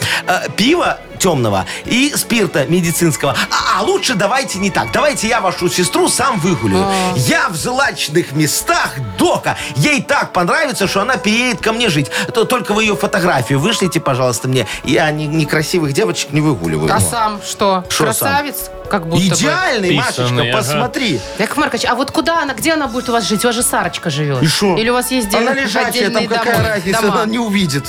[0.55, 3.35] пива темного и спирта медицинского.
[3.51, 4.91] А, а лучше давайте не так.
[4.91, 6.85] Давайте я вашу сестру сам выгулю.
[7.15, 9.57] Я в злачных местах дока.
[9.75, 12.09] Ей так понравится, что она переедет ко мне жить.
[12.33, 14.65] То только вы ее фотографию вышлите, пожалуйста, мне.
[14.83, 16.91] Я не- некрасивых девочек не выгуливаю.
[16.93, 17.83] А сам что?
[17.89, 18.69] Шо Красавец?
[18.89, 19.27] Как будто бы.
[19.27, 20.57] Идеальный, Машечка, Писанный, ага.
[20.57, 21.19] посмотри.
[21.37, 23.43] Яков Маркович, а вот куда она, где она будет у вас жить?
[23.45, 24.41] У вас же Сарочка живет.
[24.41, 24.75] И шо?
[24.77, 27.13] Или у вас есть Она отдельные лежачая, там какая домой- разница, дома?
[27.21, 27.83] она не увидит.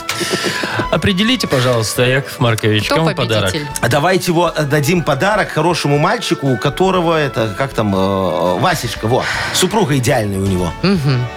[0.91, 3.53] Определите, пожалуйста, Яков Маркович, Кто кому подарок?
[3.53, 3.71] победитель?
[3.81, 9.25] А Давайте его дадим подарок хорошему мальчику, у которого это, как там, э, Васечка, вот,
[9.53, 10.73] супруга идеальная у него.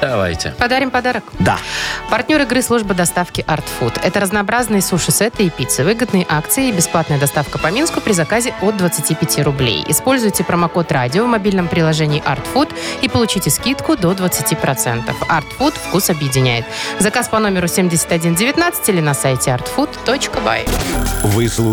[0.02, 0.52] Давайте.
[0.58, 1.24] Подарим подарок.
[1.40, 1.58] Да.
[2.10, 4.00] Партнер игры служба доставки Art Food.
[4.02, 8.78] Это разнообразные суши-сеты и пиццы, выгодные акции и бесплатная доставка по Минску при заказе от
[8.78, 9.84] 25 рублей.
[9.88, 15.04] Используйте промокод «Радио» в мобильном приложении Art Food и получите скидку до 20%.
[15.28, 16.66] Art Food вкус объединяет.
[17.00, 20.70] Заказ по номеру 7119 или на сайте artfood.by.
[21.24, 21.73] Вы слушаете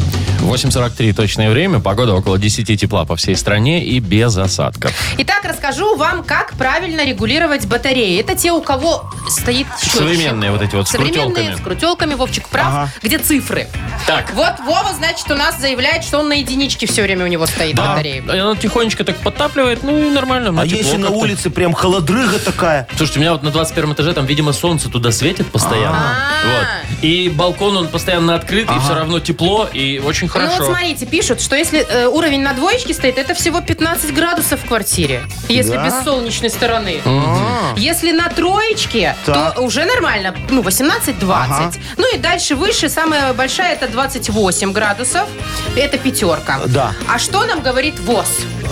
[0.41, 1.79] 8.43 точное время.
[1.79, 4.91] Погода около 10 тепла по всей стране и без осадков.
[5.17, 8.19] Итак, расскажу вам, как правильно регулировать батареи.
[8.19, 9.99] Это те, у кого стоит счетчик.
[9.99, 11.55] Современные вот эти вот с Современные, крутелками.
[11.55, 13.67] с крутелками, Вовчик прав, где цифры.
[14.07, 14.33] Так.
[14.33, 17.75] Вот Вова, значит, у нас заявляет, что он на единичке все время у него стоит
[17.75, 18.23] Да, батарея.
[18.27, 20.59] она тихонечко так подтапливает, ну и нормально.
[20.59, 22.87] А если на улице прям холодрыга такая?
[22.97, 25.97] Слушайте, у меня вот на 21 этаже, там, видимо, солнце туда светит постоянно.
[25.99, 26.31] А.
[26.45, 27.03] Вот.
[27.03, 30.57] И балкон, он постоянно открыт, и все равно тепло, и очень Ну хорошо.
[30.57, 34.67] вот смотрите, пишут, что если э, уровень на двоечке стоит, это всего 15 градусов в
[34.67, 35.23] квартире.
[35.49, 35.85] Если Да?
[35.85, 37.01] без солнечной стороны.
[37.05, 37.73] А.
[37.77, 39.55] Если на троечке, Так.
[39.55, 40.33] то уже нормально.
[40.49, 41.17] Ну, 18-20.
[41.31, 41.71] Ага.
[41.97, 45.27] Ну и дальше выше, самая большая, это 28 градусов.
[45.75, 46.59] Это пятерка.
[46.67, 46.93] Да.
[47.07, 48.27] А что нам говорит ВОЗ?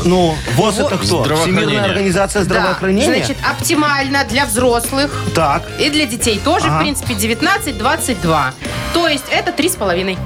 [0.05, 1.23] Ну, ВОЗ это кто?
[1.23, 1.61] Здравоохранение.
[1.65, 3.07] Всемирная организация здравоохранения?
[3.07, 3.25] Да.
[3.25, 5.63] Значит, оптимально для взрослых Так.
[5.77, 6.77] и для детей тоже, Ага.
[6.77, 8.53] в принципе, 19-22.
[8.93, 10.17] То есть это 3,5.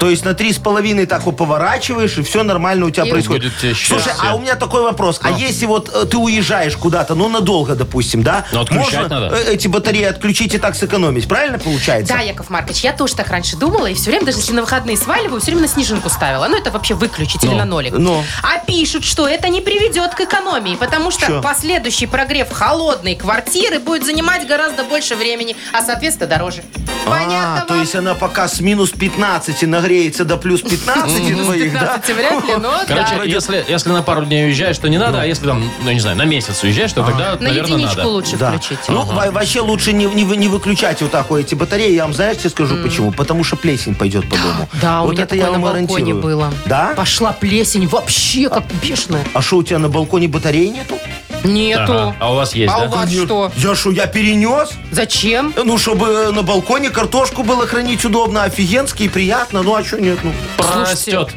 [0.00, 3.10] То есть на три с половиной так вот поворачиваешь, и все нормально у тебя И
[3.10, 3.44] происходит.
[3.52, 5.20] будет тебе Слушай, а у меня такой вопрос.
[5.22, 8.46] А если вот э, ты уезжаешь куда-то, ну надолго, допустим, да?
[8.50, 9.36] Ну, отключать Можно надо.
[9.36, 12.14] э, эти батареи отключить и так сэкономить, правильно получается?
[12.14, 14.96] Да, Яков Маркович, я тоже так раньше думала, и все время, даже если на выходные
[14.96, 16.46] сваливаю, все время на снежинку ставила.
[16.48, 17.92] Ну, это вообще выключить или Ну, на нолик.
[17.92, 18.24] ну.
[18.42, 21.42] А пишут, что это не приведет к экономии, потому что Чё?
[21.42, 26.62] последующий прогрев холодной квартиры будет занимать гораздо больше времени, а, соответственно, дороже.
[27.06, 27.82] Понятно А, то вам?
[27.82, 29.89] есть она пока с минус 15 нагреется
[30.24, 31.80] до плюс 15 Минус твоих, да?
[31.98, 33.24] 15 вряд ли, но Короче, да.
[33.24, 36.16] если, если на пару дней уезжаешь, то не надо, а если там, ну, не знаю,
[36.16, 38.08] на месяц уезжаешь, то тогда, На наверное, единичку надо.
[38.08, 38.50] лучше Да.
[38.52, 38.78] включить.
[38.88, 41.92] Ну, во- вообще лучше не, не, вы- не выключать вот так вот эти батареи.
[41.94, 43.12] Я вам, знаешь, тебе скажу почему.
[43.12, 44.68] Потому что плесень пойдет по дому.
[44.80, 46.22] Да, у вот меня это такое я на вам балконе гарантирую.
[46.22, 46.52] было.
[46.66, 46.92] Да?
[46.96, 49.24] Пошла плесень вообще как бешеная.
[49.34, 50.96] А что, у тебя на балконе батареи нету?
[51.44, 51.92] Нету.
[51.92, 52.16] Ага.
[52.20, 52.86] А у вас есть, А да?
[52.86, 53.52] у вас что?
[53.56, 54.70] Я что, я перенес?
[54.90, 55.54] Зачем?
[55.56, 59.62] Ну, чтобы на балконе картошку было хранить удобно, офигенски и приятно.
[59.62, 60.18] Ну, а что нет?
[60.22, 61.30] Ну, Прорастет.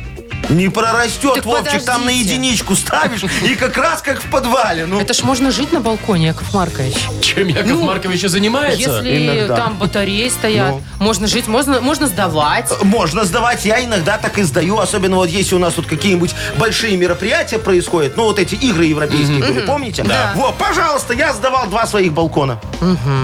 [0.50, 2.34] Не прорастет, Так Вовчик, там на подождите.
[2.36, 4.86] единичку ставишь, и как раз как в подвале.
[4.86, 6.96] Ну, Это ж можно жить на балконе, Яков Маркович.
[7.22, 8.80] Чем Яков Ну, Маркович и занимается?
[9.02, 9.56] Если Иногда.
[9.56, 10.82] там батареи стоят, Ну.
[11.00, 12.70] можно жить, можно, можно сдавать.
[12.84, 16.98] Можно сдавать, я иногда так и сдаю, особенно вот если у нас тут какие-нибудь большие
[16.98, 20.04] мероприятия происходят, ну вот эти игры европейские были, помните?
[20.04, 20.34] Да.
[20.36, 22.60] Вот, пожалуйста, я сдавал два своих балкона.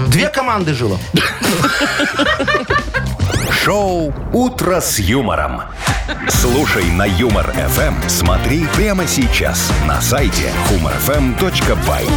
[0.08, 0.98] Две команды жило.
[3.64, 5.62] Шоу «Утро с юмором».
[6.28, 8.08] Слушай на Юмор ФМ.
[8.08, 12.10] Смотри прямо сейчас на сайте humorfm.by.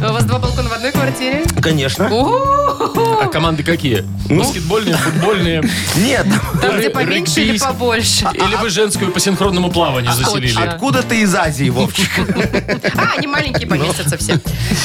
[0.00, 1.44] У вас два балкона в одной квартире?
[1.60, 2.08] Конечно.
[2.08, 4.04] А команды какие?
[4.28, 4.38] Ну.
[4.42, 5.62] Баскетбольные, футбольные?
[5.96, 6.26] Нет.
[6.60, 7.72] Там, где поменьше или регбийские.
[7.72, 8.26] побольше?
[8.32, 10.52] Или вы женскую по синхронному плаванию заселили?
[10.52, 10.72] точно.
[10.72, 12.08] Откуда ты из Азии, Вовчик?
[12.96, 14.38] А, они маленькие поместятся все.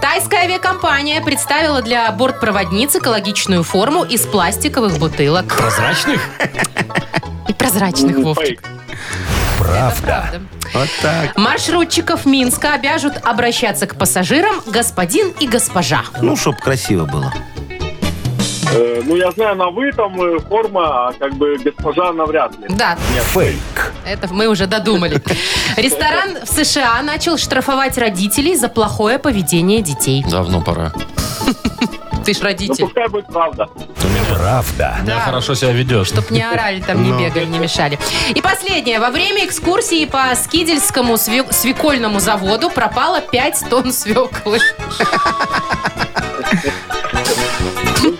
[0.00, 5.54] Тайская авиакомпания представила для бортпроводниц экологичную форму из пластиковых бутылок.
[5.54, 6.22] Прозрачных?
[7.48, 8.62] И прозрачных, Вовчик.
[9.64, 10.00] Правда.
[10.02, 10.42] Правда.
[10.74, 11.36] Вот так.
[11.36, 16.02] Маршрутчиков Минска обяжут обращаться к пассажирам господин и госпожа.
[16.20, 17.32] Ну, чтоб красиво было.
[18.72, 22.66] Э, ну, я знаю, на вы там э, форма, а как бы госпожа навряд ли.
[22.68, 22.96] Да,
[23.32, 23.92] Фейк.
[24.06, 25.22] это мы уже додумали.
[25.76, 30.24] Ресторан в США начал штрафовать родителей за плохое поведение детей.
[30.28, 30.92] Давно пора.
[32.24, 32.84] Ты ж Ну, родитель.
[32.84, 33.68] пускай будет правда.
[34.34, 34.96] Правда.
[35.04, 35.20] Да, Да.
[35.20, 36.08] хорошо себя ведешь.
[36.08, 37.98] Чтоб не орали там, не бегали, не мешали.
[38.34, 38.98] И последнее.
[38.98, 44.58] Во время экскурсии по Скидельскому све- свекольному заводу пропало 5 тонн свеклы.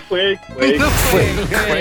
[0.09, 0.81] Ну, фейк, фейк.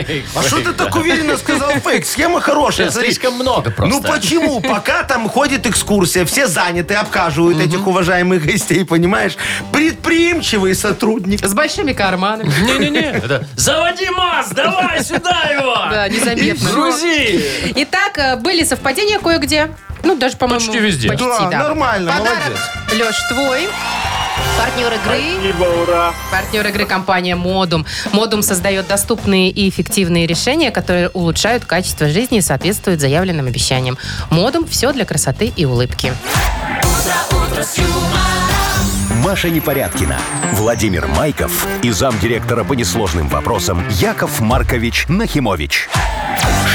[0.07, 2.07] Фейк, А что ты так уверенно сказал фейк?
[2.07, 2.91] Схема хорошая.
[2.91, 3.11] смотри.
[3.11, 3.95] Слишком много просто.
[3.95, 4.61] Ну почему?
[4.63, 9.37] Пока там ходит экскурсия, все заняты, обхаживают этих уважаемых гостей, понимаешь?
[9.73, 11.45] Предприимчивый сотрудник.
[11.45, 12.51] С большими карманами.
[12.63, 15.75] Не-не-не, это заводи МАЗ, давай сюда его!
[15.91, 16.71] Да, незаметно.
[16.71, 17.73] Грузи!
[17.77, 19.71] Итак, э, были совпадения кое-где.
[20.03, 21.09] Ну, даже, по-моему, Почти везде.
[21.09, 21.59] Почти, Да, да.
[21.65, 22.39] нормально, Подарок,
[22.91, 23.07] молодец.
[23.07, 23.69] Леш, твой.
[24.59, 25.21] Партнер игры.
[25.39, 26.15] Спасибо, ура.
[26.31, 27.87] Партнер игры компания Модум.
[28.13, 33.99] Модум создает доступные и эффективные решения, которые улучшают качество жизни и соответствуют заявленным обещаниям.
[34.31, 36.13] Модум все для красоты и улыбки.
[39.25, 40.19] Маша Непорядкина,
[40.53, 45.89] Владимир Майков и замдиректора по несложным вопросам Яков Маркович Нахимович.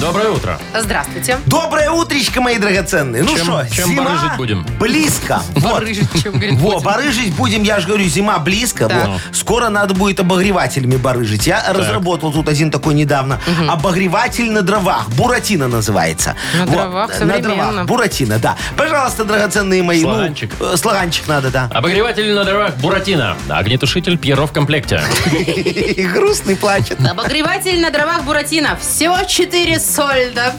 [0.00, 0.58] Доброе утро.
[0.74, 1.38] Здравствуйте.
[1.46, 3.22] Доброе утречко, мои драгоценные.
[3.22, 4.66] Ну Чем- что, чем зима барыжить будем?
[4.78, 5.42] близко.
[5.56, 5.72] Вот.
[5.74, 8.88] Барыжить, чем, говорит, Во, барыжить будем, я же говорю, зима близко.
[8.88, 9.06] Да.
[9.06, 9.18] во.
[9.32, 11.46] Скоро надо будет обогревателями барыжить.
[11.46, 13.40] Я разработал тут один такой недавно.
[13.68, 15.10] Обогреватель на дровах.
[15.10, 16.34] Буратино называется.
[16.58, 17.54] На Во, дровах, На современно.
[17.72, 17.86] дровах.
[17.86, 18.56] Буратино, да.
[18.78, 20.00] Пожалуйста, драгоценные мои.
[20.02, 20.50] ну, Слоганчик.
[20.60, 21.68] э, слоганчик надо, да.
[21.74, 23.36] Обогреватель на дровах Буратино.
[23.50, 25.02] Огнетушитель Пьеро в комплекте.
[26.14, 26.98] Грустный плачет.
[27.06, 28.78] Обогреватель на дровах Буратино.
[28.80, 30.52] Всего 4 сольда.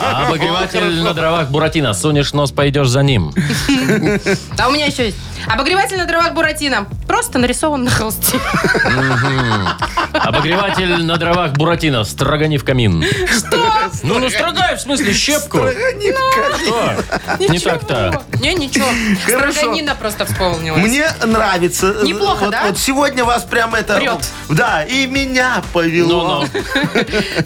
[0.00, 1.92] А обогреватель на дровах Буратино.
[1.94, 3.32] Сунешь нос, пойдешь за ним.
[4.58, 5.16] А у меня еще есть.
[5.46, 6.86] Обогреватель на дровах Буратино.
[7.06, 8.38] Просто нарисован на холсте.
[10.14, 12.04] Обогреватель на дровах Буратино.
[12.04, 13.04] Строгани в камин.
[13.36, 13.73] Что?
[14.02, 15.58] Ну, ну строгай, в смысле, щепку.
[15.58, 15.74] Что?
[17.38, 18.22] Не так-то.
[18.40, 18.86] Не, ничего.
[19.26, 19.52] Хорошо.
[19.52, 20.82] Строганина просто вспомнилась.
[20.82, 21.96] Мне нравится.
[22.02, 22.64] Неплохо, вот, да?
[22.66, 23.96] Вот сегодня вас прям это...
[23.96, 24.28] Прет.
[24.48, 26.44] Да, и меня повело.
[26.44, 26.62] Ну-ну.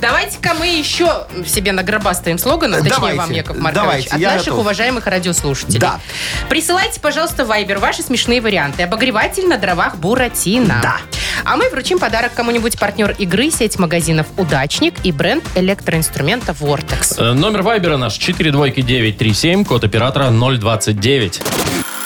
[0.01, 4.47] Давайте-ка мы еще себе нагробастаем слоганов, точнее Давайте, вам, Яков Маркович, давайте, от я наших
[4.47, 4.61] готов.
[4.61, 5.81] уважаемых радиослушателей.
[5.81, 6.01] Да.
[6.49, 8.83] Присылайте, пожалуйста, в Viber ваши смешные варианты.
[8.83, 10.81] Обогреватель на дровах Буратино.
[10.83, 10.97] Да.
[11.45, 16.28] А мы вручим подарок кому-нибудь партнер игры, сеть магазинов «Удачник» и бренд электроинструмента
[16.61, 17.15] «Вортекс».
[17.19, 21.41] Э, Номер вайбера наш 4 двойки 937, код оператора 029.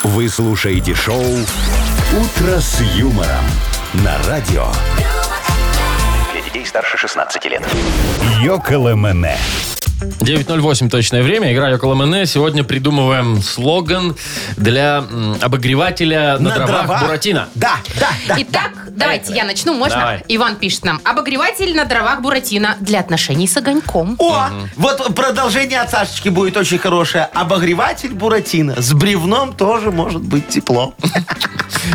[0.05, 3.45] Вы слушаете шоу «Утро с юмором»
[3.95, 4.67] на радио.
[6.33, 7.63] Для детей старше 16 лет.
[8.43, 9.37] Йоколэмэне.
[10.21, 11.53] 9.08 точное время.
[11.53, 12.27] Игра около МН.
[12.27, 14.17] Сегодня придумываем слоган
[14.57, 17.49] для м, обогревателя на, дровах, Буратино.
[17.55, 18.37] Да, да, да.
[18.39, 19.99] Итак, давайте я начну, можно?
[19.99, 20.25] Давай.
[20.29, 21.01] Иван пишет нам.
[21.05, 24.17] Обогреватель на дровах Буратино для отношений с огоньком.
[24.19, 27.29] О, вот продолжение от Сашечки будет очень хорошее.
[27.35, 28.81] Обогреватель Буратино.
[28.81, 30.95] С бревном тоже может быть тепло.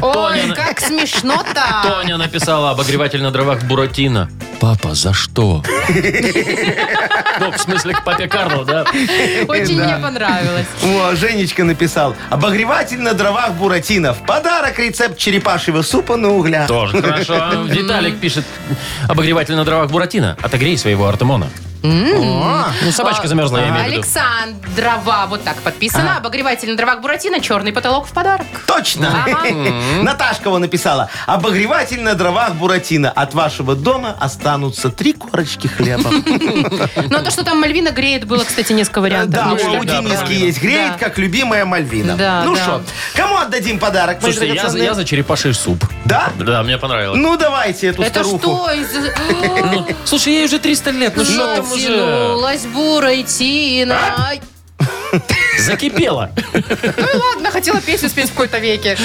[0.01, 1.63] Ой, Тоня- как смешно-то.
[1.83, 4.29] Тоня написала обогреватель на дровах Буратино.
[4.59, 5.63] Папа, за что?
[7.39, 8.83] Ну, в смысле, к папе Карлу, да?
[9.47, 10.65] Очень мне понравилось.
[10.83, 12.15] О, Женечка написал.
[12.29, 14.13] Обогреватель на дровах Буратино.
[14.13, 16.67] В подарок рецепт черепашьего супа на углях.
[16.91, 17.63] Тоже хорошо.
[17.63, 18.45] Виталик пишет,
[19.07, 20.38] обогреватель на дровах Буратино.
[20.41, 21.49] Отогрей своего Артемона.
[21.84, 23.95] Ну, собачка замерзла, я имею в виду.
[23.97, 26.17] Александрова, вот так подписано.
[26.17, 28.45] Обогреватель на дровах Буратино, черный потолок в подарок.
[28.65, 29.09] Точно.
[30.01, 31.09] Наташка его написала.
[31.25, 33.09] Обогреватель на дровах Буратино.
[33.11, 36.09] От вашего дома останутся три корочки хлеба.
[37.09, 39.34] Ну, а то, что там Мальвина греет, было, кстати, несколько вариантов.
[39.34, 39.84] Да, Ну, у что?
[39.86, 40.61] Дениски есть.
[40.61, 40.97] Греет, Да.
[41.07, 42.15] как любимая Мальвина.
[42.15, 42.61] Да, Ну да.
[42.63, 42.82] что,
[43.15, 44.21] кому отдадим подарок?
[44.21, 44.86] мои Слушайте, я, за- драгоценные?
[44.88, 45.84] я за черепаший суп.
[46.05, 46.30] Да?
[46.39, 47.19] Да, мне понравилось.
[47.19, 48.39] Ну, давайте эту Это старуху.
[48.39, 48.71] что?
[48.71, 51.89] из- Слушай, ей уже 300 лет, ну что уже?
[51.89, 53.97] Натянулась Буратино.
[54.18, 54.41] Ай,
[55.59, 56.32] Закипело.
[56.53, 58.97] Ну ладно, хотела песню спеть в какой-то веке.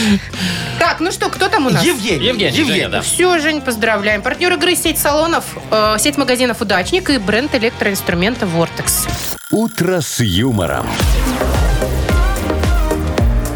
[0.79, 1.85] Так, ну что, кто там у нас?
[1.85, 2.27] Евгений.
[2.27, 3.01] Евгений, Женя, да.
[3.03, 4.23] Все, Жень, поздравляем.
[4.23, 9.07] Партнер игры сеть салонов, э, сеть магазинов «Удачник» и бренд электроинструмента «Вортекс».
[9.51, 10.89] «Утро с юмором».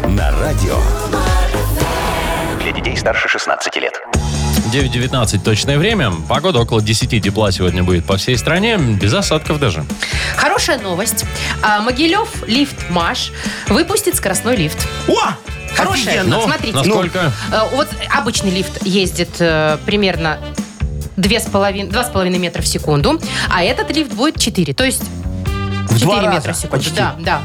[0.07, 0.77] На радио.
[2.61, 4.01] Для детей старше 16 лет.
[4.71, 6.11] 9.19 точное время.
[6.27, 8.77] Погода около 10 тепла сегодня будет по всей стране.
[8.77, 9.85] Без осадков даже.
[10.35, 11.25] Хорошая новость.
[11.61, 13.31] А, Могилев лифт Маш
[13.67, 14.77] выпустит скоростной лифт.
[15.07, 15.13] О,
[15.75, 16.15] Хорошая.
[16.19, 16.37] офигенно.
[16.37, 16.75] Ну, смотрите.
[16.77, 17.31] насколько?
[17.51, 20.37] Э, Вот обычный лифт ездит э, примерно
[21.17, 24.73] 2,5 2,5 метра в секунду, а этот лифт будет 4.
[24.73, 25.03] То есть
[25.87, 26.77] В два 4 раза метра в секунду.
[26.77, 26.95] почти.
[26.95, 27.41] Да, да.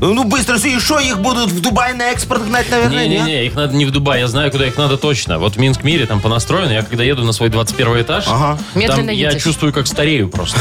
[0.00, 3.22] Ну, быстро, и что, их будут в Дубай на экспорт гнать, наверное, нет?
[3.24, 5.38] Не-не-не, их надо не в Дубай, я знаю, куда их надо точно.
[5.38, 8.58] Вот в Минск-Мире там понастроено, я когда еду на свой 21 этаж, Ага.
[8.72, 9.42] там Медленно я едешь.
[9.42, 10.58] чувствую, как старею просто.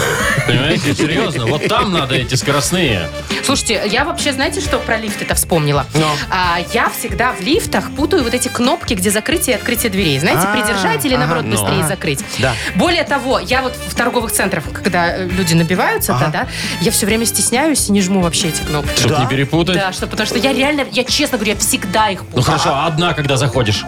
[0.48, 3.10] Понимаете, серьезно, вот там надо эти скоростные.
[3.44, 5.86] Слушайте, я вообще, знаете, что про лифт это вспомнила?
[6.30, 10.20] А, я всегда в лифтах путаю вот эти кнопки, где закрытие и открытие дверей.
[10.20, 11.52] Знаете, А, придержать или, наоборот, ну.
[11.52, 11.88] быстрее Ага.
[11.88, 12.20] закрыть.
[12.40, 12.54] Да.
[12.76, 16.48] Более того, я вот в торговых центрах, когда э, люди набиваются, да, да,
[16.82, 18.98] я все время стесняюсь и не жму вообще эти кнопки.
[19.00, 19.22] Чтобы Да.
[19.22, 19.76] не перепутать.
[19.76, 22.44] Да, что, потому что я реально, я честно говорю, я всегда их Ну путаю.
[22.46, 23.84] хорошо, а одна, когда заходишь.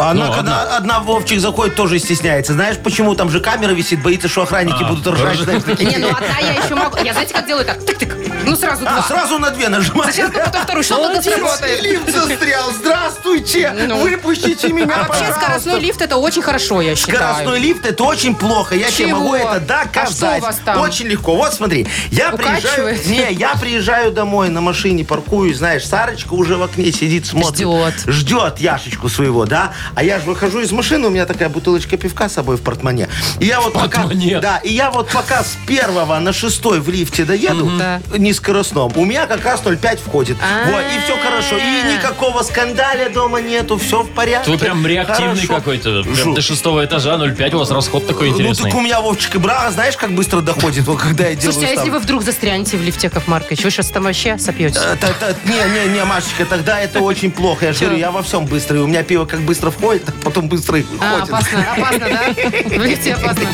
[0.00, 2.52] А она, Ну, когда одна Вовчик заходит, тоже стесняется.
[2.52, 3.16] Знаешь, почему?
[3.16, 5.38] Там же камера висит, боится, что охранники А, будут ржать.
[5.40, 5.90] знаешь, такие.
[5.90, 6.96] Не, ну одна я еще могу.
[7.04, 7.78] Я знаете, как делаю так?
[7.78, 8.44] Тык-тык.
[8.46, 9.02] Ну сразу А, два.
[9.02, 10.14] сразу на две нажимать.
[10.14, 10.84] Сейчас потом вторую.
[10.84, 11.82] Что тут сработает?
[11.82, 12.70] Лифт застрял.
[12.72, 13.74] Здравствуйте.
[13.88, 13.98] Ну.
[14.00, 15.40] Выпустите меня, А вообще пожалуйста.
[15.40, 17.16] скоростной лифт это очень хорошо, я считаю.
[17.18, 18.76] Скоростной лифт это очень плохо.
[18.76, 19.18] Я тебе Чего?
[19.18, 20.16] могу это А доказать.
[20.16, 20.80] что у вас там?
[20.80, 21.34] Очень легко.
[21.34, 22.60] Вот смотри, я приезжаю.
[22.68, 23.06] Укачивает?
[23.06, 27.58] Не, я приезжаю домой на машине, паркуюсь, знаешь, Сарочка уже в окне сидит, смотрит.
[27.58, 27.94] Ждет.
[28.06, 29.72] Ждет Яшечку своего, да?
[29.94, 33.08] А я же выхожу из машины, у меня такая бутылочка пивка с собой в портмоне.
[33.40, 34.02] И я вот пока.
[34.02, 34.40] портмоне?
[34.40, 38.00] Да, и я вот пока с первого на шестой в лифте доеду, Да.
[38.16, 40.36] не скоростном, у меня как раз 0,5 входит.
[40.42, 40.70] А.
[40.70, 41.56] Вот, и все хорошо.
[41.56, 44.50] И никакого скандаля дома нету, все в порядке.
[44.50, 45.54] Вы прям реактивный Хорошо.
[45.54, 46.02] какой-то.
[46.02, 46.34] Прям Жу.
[46.34, 48.70] до шестого этажа 0,5 у вас расход такой Ну, интересный.
[48.70, 51.74] так у меня, Вовчик, и бра, знаешь, как быстро доходит, вот когда я делаю Слушайте,
[51.74, 54.78] а если вы вдруг застрянете в лифте, Яков Маркович, вы сейчас там вообще сопьете?
[54.78, 57.66] Э, та- та- Не, не, не, Машечка, тогда это очень плохо.
[57.66, 58.80] Я же говорю, я во всем быстрый.
[58.80, 61.28] У меня пиво как быстро входит, так потом быстро и А, выходит.
[61.34, 62.76] опасно, опасно, да?
[62.76, 63.48] В лифте опасно.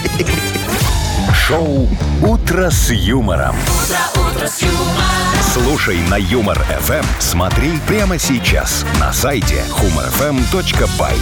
[1.46, 1.88] Шоу
[2.22, 3.56] «Утро с юмором».
[5.52, 7.04] Слушай на Юмор ФМ.
[7.20, 11.12] Смотри прямо сейчас на сайте humorfm.by.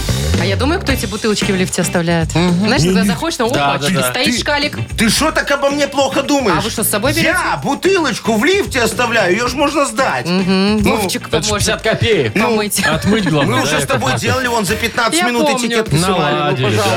[0.41, 2.31] А я думаю, кто эти бутылочки в лифте оставляет.
[2.31, 4.11] Знаешь, когда заходишь, там, Да, опа, да, да.
[4.11, 4.79] стоит Ты- шкалик.
[4.97, 6.57] Ты что так обо мне плохо думаешь?
[6.59, 7.29] А вы что, с собой берете?
[7.29, 10.27] Я бутылочку в лифте оставляю, ее же можно сдать.
[10.27, 12.33] Вовчик Это ж поможет 50 копеек.
[12.33, 12.81] помыть.
[12.87, 13.57] Отмыть главное.
[13.57, 14.23] Мы да, уже с Яков тобой Маркович?
[14.31, 15.67] делали, вон за 15 Я минут помню.
[15.67, 16.35] этикетки сували.
[16.35, 16.91] Ну, Наладили, пожалуйста.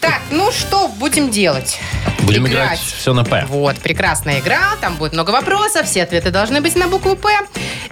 [0.00, 0.08] да.
[0.08, 1.78] Так, ну что будем делать?
[2.28, 3.46] Будем играть все на П.
[3.48, 7.30] Вот, прекрасная игра, там будет много вопросов, все ответы должны быть на букву «П».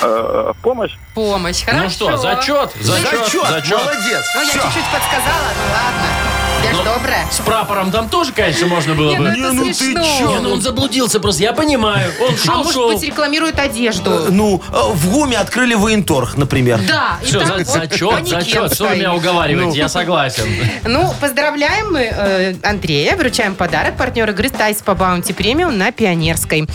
[0.00, 0.92] Э, Помощь.
[1.14, 1.64] Помощь.
[1.64, 1.84] Хорошо.
[1.84, 3.78] Ну что, зачет, зачет, Зачет, зачет.
[3.78, 4.24] молодец.
[4.34, 4.62] Ну, я Всё.
[4.62, 5.48] чуть-чуть подсказала.
[5.56, 6.31] Ну, ладно.
[6.64, 7.26] Я ж Ну, добрая.
[7.30, 9.30] С прапором там тоже, конечно, можно было Не, ну бы.
[9.30, 10.02] это Не, ну ты смешно.
[10.18, 10.28] чё?
[10.28, 12.12] Не, ну он заблудился просто, я понимаю.
[12.20, 12.88] Он А шел, может шел.
[12.92, 14.26] быть, рекламирует одежду?
[14.30, 16.80] Ну, э, в ГУМе открыли военторг, например.
[16.86, 17.18] Да.
[17.22, 18.74] и Все, там за, вот зачет, манекен зачет.
[18.74, 19.78] Что вы меня уговариваете?
[19.78, 20.44] Я согласен.
[20.84, 23.96] Ну, поздравляем мы э, Андрея, вручаем подарок.
[23.96, 26.68] Партнер игры Тай-спа Баунти Премиум на Пионерской.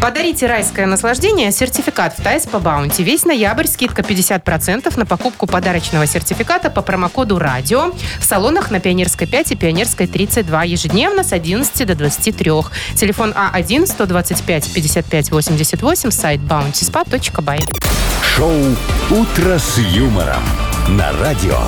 [0.00, 3.02] Подарите райское наслаждение, сертификат в Тай-спа Баунти.
[3.02, 9.15] Весь ноябрь скидка 50% на покупку подарочного сертификата по промокоду «Радио» в салонах на Пионерской
[9.24, 12.52] 5 и Пионерской 32 ежедневно с 11 до 23.
[12.94, 17.60] Телефон А А1-125-55-88, сайт bountyspa.by.
[18.36, 18.52] Шоу
[19.10, 20.42] «Утро с юмором»
[20.88, 21.58] на радио.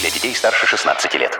[0.00, 1.38] Для детей старше 16 лет.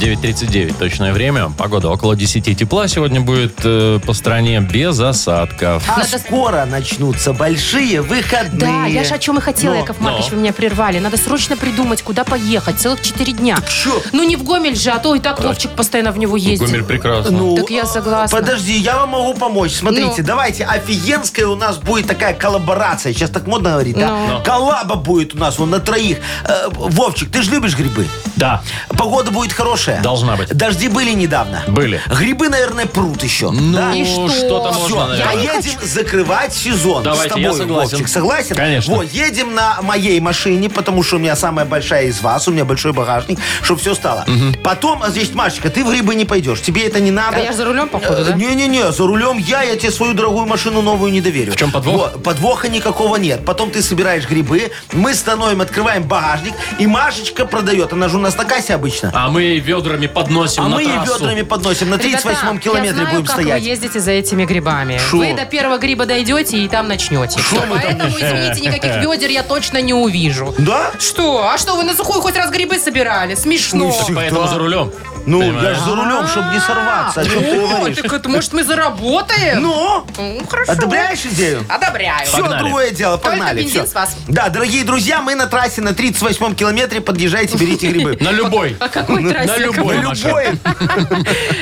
[0.00, 1.50] 9.39 точное время.
[1.56, 5.82] Погода около 10 тепла сегодня будет э, по стране без осадков.
[5.88, 8.60] А Надо- скоро начнутся большие выходные.
[8.60, 9.80] Да, я же о чем и хотела, Но.
[9.80, 10.36] Яков Маркович, Но.
[10.36, 10.98] вы меня прервали.
[10.98, 12.78] Надо срочно придумать, куда поехать.
[12.78, 13.56] Целых четыре дня.
[13.68, 14.02] чё?
[14.12, 16.68] Ну не в Гомель же, а то и так Вовчик постоянно в него ездит.
[16.68, 17.30] Гомель прекрасно.
[17.30, 18.38] Ну, Так я согласна.
[18.38, 19.72] Подожди, я вам могу помочь.
[19.72, 20.24] Смотрите, Ну.
[20.26, 23.12] давайте, офигенская у нас будет такая коллаборация.
[23.14, 24.08] Сейчас так модно говорить, да?
[24.08, 24.42] Ну.
[24.44, 26.18] Коллаба будет у нас, вон, на троих.
[26.44, 28.06] Э, Вовчик, ты же любишь грибы?
[28.36, 29.85] Да, Погода будет хорошая.
[30.02, 30.48] Должна быть.
[30.48, 31.62] Дожди были недавно.
[31.68, 32.00] Были.
[32.08, 33.50] Грибы, наверное, прут еще.
[33.50, 33.94] ну да?
[33.94, 34.28] И что?
[34.28, 35.34] что-то можно, наверное.
[35.34, 37.02] поедем закрывать сезон.
[37.02, 37.90] Давайте, с тобой, я согласен.
[37.90, 38.56] Вовчик, согласен?
[38.56, 38.94] Конечно.
[38.94, 42.64] Вот, едем на моей машине, потому что у меня самая большая из вас, у меня
[42.64, 44.26] большой багажник, чтобы все стало.
[44.62, 47.36] Потом, а здесь, Машечка, ты в грибы не пойдешь, тебе это не надо.
[47.36, 48.32] А я за рулем, походу, да?
[48.32, 51.52] Не-не-не, за рулем я, я тебе свою дорогую машину новую не доверю.
[51.52, 51.96] В чем подвох?
[51.96, 53.44] Вот, подвоха никакого нет.
[53.44, 57.92] Потом ты собираешь грибы, мы становим, открываем багажник, и Машечка продает.
[57.92, 59.10] Она же у нас на кассе обычно.
[59.14, 61.18] А мы ведрами подносим А на мы и трассу.
[61.20, 61.90] ведрами подносим.
[61.90, 63.62] На 38-м Ребята, километре я знаю, будем как стоять.
[63.62, 64.98] вы ездите за этими грибами.
[64.98, 65.18] Шо?
[65.18, 67.40] Вы до первого гриба дойдете и там начнете.
[67.40, 70.54] Всё, Поэтому, извините, никаких ведер я точно не увижу.
[70.58, 70.90] Да?
[70.98, 71.48] Что?
[71.52, 73.34] А что, вы на сухую хоть раз грибы собирали?
[73.34, 73.92] Смешно.
[74.14, 74.92] Поэтому за рулем.
[75.26, 77.20] Ну, я же за рулем, чтобы не сорваться.
[77.20, 77.96] О чем ты О, говоришь?
[77.98, 79.62] так это, может, мы заработаем?
[79.62, 80.70] Ну, Ну, хорошо.
[80.72, 81.64] одобряешь идею?
[81.68, 82.24] Одобряю.
[82.26, 82.58] Все, Погнали.
[82.62, 83.60] другое дело, Только погнали.
[83.62, 83.90] бензин всё.
[83.90, 84.16] с вас.
[84.28, 87.00] Да, дорогие друзья, мы на трассе на 38-м километре.
[87.00, 88.16] Подъезжайте, берите грибы.
[88.26, 88.76] На любой.
[88.80, 89.46] А какой трассе?
[89.48, 90.28] На Яков любой На машине.
[90.28, 90.46] любой.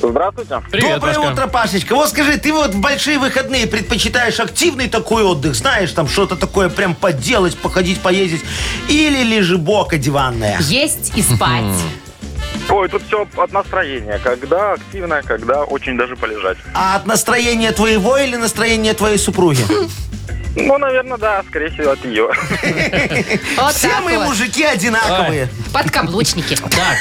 [0.00, 0.62] Здравствуйте.
[0.70, 1.32] Привет, Доброе Пашка.
[1.32, 1.94] утро, Пашечка.
[1.96, 6.68] Вот скажи, ты вот в большие выходные предпочитаешь активный такой отдых, знаешь, там что-то такое
[6.68, 8.44] прям поделать, походить, поездить,
[8.88, 10.60] или лежебока диванная?
[10.60, 11.74] Есть и спать.
[12.70, 14.20] Ой, тут все от настроения.
[14.22, 16.58] Когда активно, когда очень даже полежать.
[16.74, 19.64] А от настроения твоего или настроения твоей супруги?
[20.56, 22.28] Ну, наверное, да, скорее всего, от ее.
[23.56, 24.26] Вот Все так мы вот.
[24.28, 25.48] мужики одинаковые.
[25.72, 26.56] Подкаблучники.
[26.70, 26.96] Так,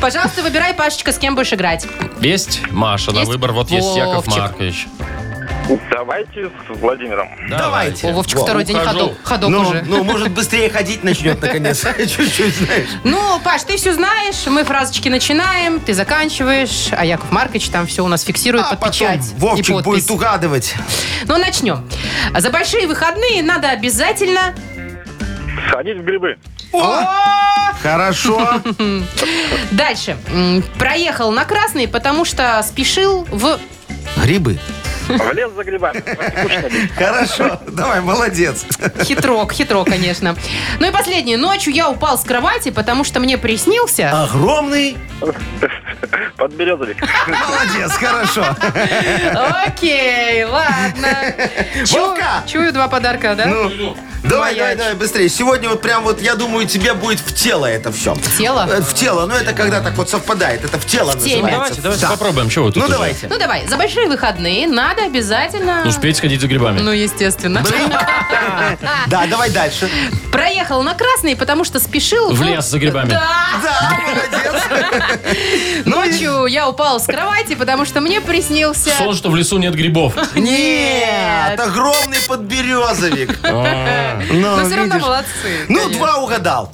[0.00, 1.86] Пожалуйста, выбирай, Пашечка, с кем будешь играть.
[2.20, 3.52] есть Маша на Есть выбор.
[3.52, 4.42] Вот есть Яков Вовчик.
[4.42, 4.86] Маркович.
[5.90, 6.50] Давайте с
[6.80, 7.28] Владимиром.
[7.48, 8.08] Давайте.
[8.08, 8.44] О, Вовчик Во.
[8.44, 8.98] второй день ухожу.
[8.98, 9.82] ходок, ходок Ну, уже.
[9.86, 11.84] ну, может, быстрее ходить начнет наконец.
[11.98, 12.88] Чуть-чуть, знаешь.
[13.04, 18.04] Ну, Паш, ты все знаешь, мы фразочки начинаем, ты заканчиваешь, а Яков Маркович там все
[18.04, 19.84] у нас фиксирует А под потом печать и Вовчик подпись.
[19.84, 20.74] будет угадывать.
[21.24, 21.88] Ну, начнем.
[22.36, 24.54] За большие выходные надо обязательно...
[25.68, 26.36] Сходить в грибы.
[26.72, 27.04] О,
[27.82, 28.60] хорошо.
[29.70, 30.16] Дальше.
[30.32, 33.58] М, Проехал на красный, потому что спешил в...
[34.16, 34.58] Грибы.
[35.08, 36.02] В лес за грибами.
[36.96, 37.60] Хорошо.
[37.68, 38.64] Давай, молодец.
[39.02, 40.36] Хитрок, хитро, конечно.
[40.78, 41.36] Ну и последнее.
[41.36, 44.10] Ночью я упал с кровати, потому что мне приснился...
[44.24, 44.96] Огромный.
[46.36, 46.96] Подберезовик.
[47.28, 48.44] Молодец, хорошо.
[49.66, 51.34] Окей, ладно.
[51.90, 52.42] Вовка!
[52.46, 53.46] Чую два подарка, да?
[53.46, 55.28] Ну, давай, давай, давай, быстрее.
[55.28, 58.14] Сегодня вот прям вот, я думаю, тебе будет в тело это все.
[58.14, 58.66] В тело?
[58.80, 59.26] В тело.
[59.26, 60.64] Ну, это когда так вот совпадает.
[60.64, 61.50] Это в тело называется.
[61.52, 62.10] Давайте, давайте Да.
[62.10, 62.48] попробуем.
[62.48, 63.28] Чего вы тут Ну, давайте.
[63.28, 65.82] Ну давай, за большие выходные надо обязательно...
[65.86, 66.80] Успеть сходить за грибами.
[66.80, 67.64] Ну, естественно.
[69.06, 69.88] Да, давай дальше.
[70.30, 72.32] Проехал на красный, потому что спешил...
[72.32, 73.10] В лес за грибами.
[73.10, 73.22] Да.
[73.62, 75.84] Да, молодец.
[75.84, 78.90] Ночью я упал с кровати, потому что мне приснился...
[78.98, 80.14] Сон, что в лесу нет грибов.
[80.34, 83.38] Нет, огромный подберезовик.
[83.42, 85.66] А, Ну, Но все равно молодцы.
[85.68, 86.72] Ну, два угадал.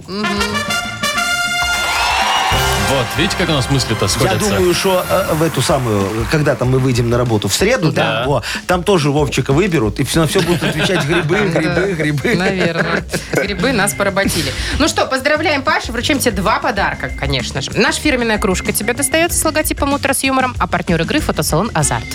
[2.91, 4.49] Вот, видите, как у нас мысли-то Я сходятся.
[4.51, 8.23] думаю, что э, в эту самую, когда там мы выйдем на работу в среду, да,
[8.23, 8.25] Да.
[8.27, 12.35] во, там тоже Вовчика выберут, и все, на все будут отвечать грибы, грибы, грибы.
[12.35, 13.05] Наверное.
[13.33, 14.51] Грибы нас поработили.
[14.79, 15.93] Ну что, поздравляем, Паша.
[15.93, 17.71] Вручаем тебе два подарка, конечно же.
[17.75, 22.07] Наша фирменная кружка тебе достается с логотипом «Утро с юмором», а партнер игры– фотосалон «Азарт».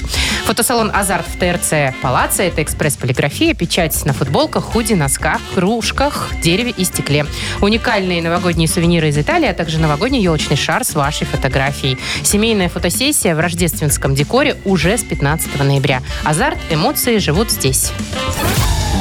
[0.45, 6.83] Фотосалон «Азарт» в ТРЦ «Палация»– это экспресс-полиграфия, печать на футболках, худи, носках, кружках, дереве и
[6.83, 7.27] стекле.
[7.61, 11.97] Уникальные новогодние сувениры из Италии, а также новогодний елочный шар с вашей фотографией.
[12.23, 16.01] Семейная фотосессия в рождественском декоре уже с 15 ноября.
[16.23, 17.91] «Азарт»– эмоции живут здесь.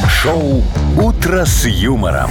[0.09, 0.65] Шоу
[0.97, 2.31] «Утро с юмором».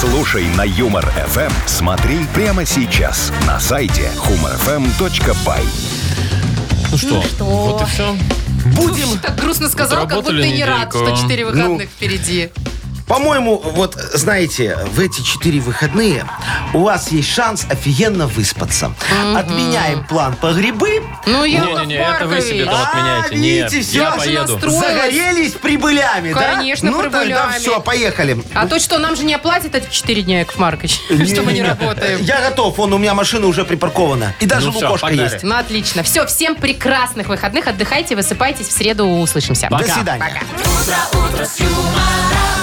[0.00, 1.52] Слушай на Юмор ФМ.
[1.66, 5.64] Смотри прямо сейчас на сайте humorfm.by.
[6.90, 7.44] Ну что, что?
[7.44, 8.16] вот и все.
[8.76, 12.50] Будем, Так грустно сказал, как будто не рад, что 4 выходных впереди.
[13.06, 16.24] По-моему, вот, знаете, в эти четыре выходные
[16.72, 18.94] у вас есть шанс офигенно выспаться.
[19.36, 21.02] Отменяем план по грибы.
[21.26, 23.36] Ну, я Не-не-не, это вы себе там А, отменяйте.
[23.36, 24.58] видите, Нет, всё, я поеду.
[24.70, 26.54] Загорелись прибылями, да?
[26.56, 27.58] Конечно, ну, тогда прибылями.
[27.58, 28.42] все, поехали.
[28.54, 31.62] А то что, нам же не оплатят эти 4 дня, Яков Маркович, что мы не
[31.62, 32.20] работаем.
[32.22, 34.34] Я готов, вон у меня машина уже припаркована.
[34.40, 35.42] И даже Ну лукошка есть.
[35.42, 36.02] Ну, отлично.
[36.02, 37.66] Все, всем прекрасных выходных.
[37.66, 38.68] Отдыхайте, высыпайтесь.
[38.68, 39.68] В среду услышимся.
[39.68, 39.92] До Пока.
[39.94, 40.42] свидания.
[40.54, 40.70] Пока.
[40.70, 42.53] утро, утро с юмором.